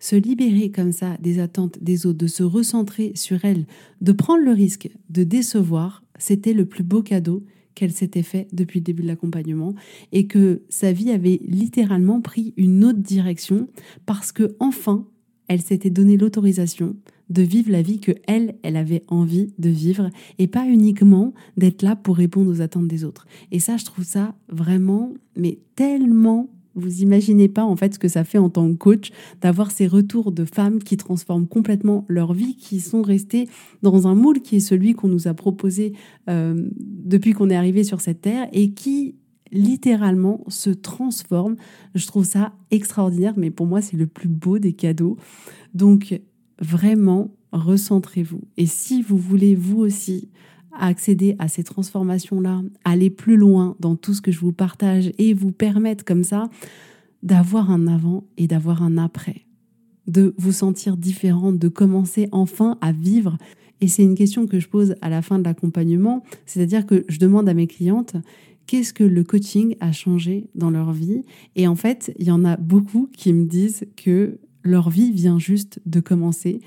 se 0.00 0.16
libérer 0.16 0.70
comme 0.70 0.92
ça 0.92 1.16
des 1.20 1.38
attentes 1.38 1.78
des 1.82 2.06
autres, 2.06 2.18
de 2.18 2.26
se 2.26 2.42
recentrer 2.42 3.12
sur 3.14 3.44
elle, 3.44 3.66
de 4.00 4.12
prendre 4.12 4.44
le 4.44 4.52
risque 4.52 4.90
de 5.10 5.24
décevoir, 5.24 6.04
c'était 6.18 6.52
le 6.52 6.66
plus 6.66 6.84
beau 6.84 7.02
cadeau 7.02 7.44
qu'elle 7.74 7.92
s'était 7.92 8.22
fait 8.22 8.48
depuis 8.52 8.80
le 8.80 8.84
début 8.84 9.02
de 9.02 9.08
l'accompagnement 9.08 9.74
et 10.12 10.26
que 10.26 10.62
sa 10.68 10.92
vie 10.92 11.10
avait 11.10 11.40
littéralement 11.46 12.20
pris 12.20 12.52
une 12.56 12.84
autre 12.84 12.98
direction 12.98 13.68
parce 14.04 14.32
que 14.32 14.56
enfin 14.58 15.06
elle 15.46 15.62
s'était 15.62 15.90
donné 15.90 16.16
l'autorisation 16.16 16.96
de 17.30 17.42
vivre 17.42 17.70
la 17.70 17.82
vie 17.82 18.00
que 18.00 18.12
elle, 18.26 18.56
elle 18.62 18.76
avait 18.76 19.04
envie 19.08 19.52
de 19.58 19.68
vivre 19.68 20.10
et 20.38 20.46
pas 20.46 20.66
uniquement 20.66 21.34
d'être 21.56 21.82
là 21.82 21.96
pour 21.96 22.16
répondre 22.16 22.50
aux 22.50 22.60
attentes 22.60 22.88
des 22.88 23.04
autres. 23.04 23.26
Et 23.52 23.58
ça, 23.58 23.76
je 23.76 23.84
trouve 23.84 24.04
ça 24.04 24.34
vraiment, 24.48 25.12
mais 25.36 25.58
tellement 25.74 26.48
vous 26.80 27.02
imaginez 27.02 27.48
pas 27.48 27.64
en 27.64 27.76
fait 27.76 27.94
ce 27.94 27.98
que 27.98 28.08
ça 28.08 28.24
fait 28.24 28.38
en 28.38 28.50
tant 28.50 28.68
que 28.68 28.74
coach 28.76 29.10
d'avoir 29.40 29.70
ces 29.70 29.86
retours 29.86 30.32
de 30.32 30.44
femmes 30.44 30.82
qui 30.82 30.96
transforment 30.96 31.46
complètement 31.46 32.04
leur 32.08 32.32
vie, 32.32 32.56
qui 32.56 32.80
sont 32.80 33.02
restées 33.02 33.48
dans 33.82 34.06
un 34.06 34.14
moule 34.14 34.40
qui 34.40 34.56
est 34.56 34.60
celui 34.60 34.94
qu'on 34.94 35.08
nous 35.08 35.28
a 35.28 35.34
proposé 35.34 35.92
euh, 36.28 36.68
depuis 36.78 37.32
qu'on 37.32 37.50
est 37.50 37.56
arrivé 37.56 37.84
sur 37.84 38.00
cette 38.00 38.22
terre 38.22 38.48
et 38.52 38.72
qui 38.72 39.16
littéralement 39.50 40.44
se 40.48 40.70
transforment. 40.70 41.56
Je 41.94 42.06
trouve 42.06 42.24
ça 42.24 42.52
extraordinaire, 42.70 43.34
mais 43.36 43.50
pour 43.50 43.66
moi 43.66 43.80
c'est 43.80 43.96
le 43.96 44.06
plus 44.06 44.28
beau 44.28 44.58
des 44.58 44.72
cadeaux. 44.72 45.16
Donc 45.74 46.20
vraiment, 46.60 47.30
recentrez-vous. 47.52 48.42
Et 48.56 48.66
si 48.66 49.02
vous 49.02 49.18
voulez 49.18 49.54
vous 49.54 49.78
aussi 49.78 50.28
accéder 50.86 51.36
à 51.38 51.48
ces 51.48 51.64
transformations-là, 51.64 52.62
aller 52.84 53.10
plus 53.10 53.36
loin 53.36 53.76
dans 53.80 53.96
tout 53.96 54.14
ce 54.14 54.20
que 54.20 54.32
je 54.32 54.40
vous 54.40 54.52
partage 54.52 55.12
et 55.18 55.34
vous 55.34 55.52
permettre 55.52 56.04
comme 56.04 56.24
ça 56.24 56.48
d'avoir 57.22 57.70
un 57.70 57.86
avant 57.86 58.24
et 58.36 58.46
d'avoir 58.46 58.82
un 58.82 58.98
après, 58.98 59.46
de 60.06 60.34
vous 60.38 60.52
sentir 60.52 60.96
différente, 60.96 61.58
de 61.58 61.68
commencer 61.68 62.28
enfin 62.32 62.78
à 62.80 62.92
vivre. 62.92 63.36
Et 63.80 63.88
c'est 63.88 64.02
une 64.02 64.14
question 64.14 64.46
que 64.46 64.60
je 64.60 64.68
pose 64.68 64.94
à 65.02 65.08
la 65.08 65.22
fin 65.22 65.38
de 65.38 65.44
l'accompagnement, 65.44 66.24
c'est-à-dire 66.46 66.86
que 66.86 67.04
je 67.08 67.18
demande 67.18 67.48
à 67.48 67.54
mes 67.54 67.66
clientes 67.66 68.16
qu'est-ce 68.68 68.92
que 68.92 69.02
le 69.02 69.24
coaching 69.24 69.74
a 69.80 69.90
changé 69.90 70.48
dans 70.54 70.70
leur 70.70 70.92
vie? 70.92 71.22
Et 71.56 71.66
en 71.66 71.74
fait, 71.74 72.14
il 72.18 72.26
y 72.26 72.30
en 72.30 72.44
a 72.44 72.56
beaucoup 72.56 73.08
qui 73.16 73.32
me 73.32 73.46
disent 73.46 73.86
que 73.96 74.38
leur 74.62 74.90
vie 74.90 75.10
vient 75.10 75.38
juste 75.38 75.80
de 75.86 76.00
commencer 76.00 76.60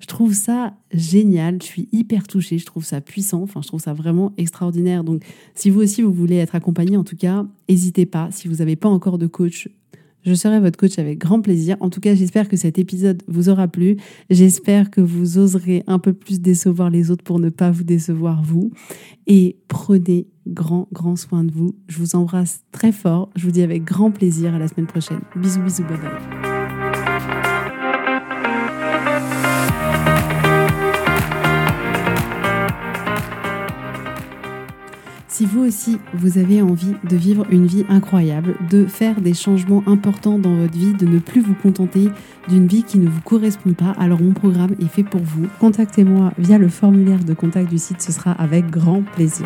je 0.00 0.06
trouve 0.06 0.34
ça 0.34 0.74
génial, 0.92 1.58
je 1.60 1.66
suis 1.66 1.88
hyper 1.92 2.26
touchée, 2.26 2.58
je 2.58 2.66
trouve 2.66 2.84
ça 2.84 3.00
puissant, 3.00 3.42
enfin 3.42 3.60
je 3.62 3.68
trouve 3.68 3.80
ça 3.80 3.92
vraiment 3.92 4.32
extraordinaire. 4.36 5.04
Donc 5.04 5.22
si 5.54 5.70
vous 5.70 5.80
aussi 5.80 6.02
vous 6.02 6.12
voulez 6.12 6.36
être 6.36 6.54
accompagné, 6.54 6.96
en 6.96 7.04
tout 7.04 7.16
cas, 7.16 7.46
n'hésitez 7.68 8.06
pas. 8.06 8.28
Si 8.30 8.48
vous 8.48 8.56
n'avez 8.56 8.76
pas 8.76 8.88
encore 8.88 9.18
de 9.18 9.26
coach, 9.26 9.68
je 10.26 10.34
serai 10.34 10.58
votre 10.58 10.76
coach 10.76 10.98
avec 10.98 11.18
grand 11.18 11.40
plaisir. 11.40 11.76
En 11.78 11.88
tout 11.88 12.00
cas, 12.00 12.14
j'espère 12.16 12.48
que 12.48 12.56
cet 12.56 12.80
épisode 12.80 13.22
vous 13.28 13.48
aura 13.48 13.68
plu. 13.68 13.96
J'espère 14.28 14.90
que 14.90 15.00
vous 15.00 15.38
oserez 15.38 15.84
un 15.86 16.00
peu 16.00 16.12
plus 16.12 16.40
décevoir 16.40 16.90
les 16.90 17.12
autres 17.12 17.22
pour 17.22 17.38
ne 17.38 17.48
pas 17.48 17.70
vous 17.70 17.84
décevoir 17.84 18.42
vous. 18.42 18.72
Et 19.28 19.56
prenez 19.68 20.26
grand, 20.48 20.88
grand 20.92 21.14
soin 21.14 21.44
de 21.44 21.52
vous. 21.52 21.76
Je 21.86 21.98
vous 21.98 22.16
embrasse 22.16 22.64
très 22.72 22.90
fort. 22.90 23.30
Je 23.36 23.44
vous 23.44 23.52
dis 23.52 23.62
avec 23.62 23.84
grand 23.84 24.10
plaisir 24.10 24.52
à 24.52 24.58
la 24.58 24.66
semaine 24.66 24.88
prochaine. 24.88 25.20
Bisous, 25.36 25.62
bisous, 25.62 25.84
bye 25.84 25.96
bye. 25.96 26.45
Si 35.36 35.44
vous 35.44 35.66
aussi, 35.66 35.98
vous 36.14 36.38
avez 36.38 36.62
envie 36.62 36.94
de 37.04 37.14
vivre 37.14 37.44
une 37.50 37.66
vie 37.66 37.84
incroyable, 37.90 38.54
de 38.70 38.86
faire 38.86 39.20
des 39.20 39.34
changements 39.34 39.82
importants 39.86 40.38
dans 40.38 40.56
votre 40.56 40.72
vie, 40.72 40.94
de 40.94 41.04
ne 41.04 41.18
plus 41.18 41.42
vous 41.42 41.52
contenter 41.52 42.08
d'une 42.48 42.66
vie 42.66 42.84
qui 42.84 42.98
ne 42.98 43.06
vous 43.06 43.20
correspond 43.20 43.74
pas, 43.74 43.94
alors 43.98 44.22
mon 44.22 44.32
programme 44.32 44.74
est 44.80 44.88
fait 44.88 45.04
pour 45.04 45.20
vous. 45.20 45.46
Contactez-moi 45.60 46.32
via 46.38 46.56
le 46.56 46.70
formulaire 46.70 47.22
de 47.22 47.34
contact 47.34 47.68
du 47.68 47.76
site, 47.76 48.00
ce 48.00 48.12
sera 48.12 48.32
avec 48.32 48.70
grand 48.70 49.02
plaisir. 49.02 49.44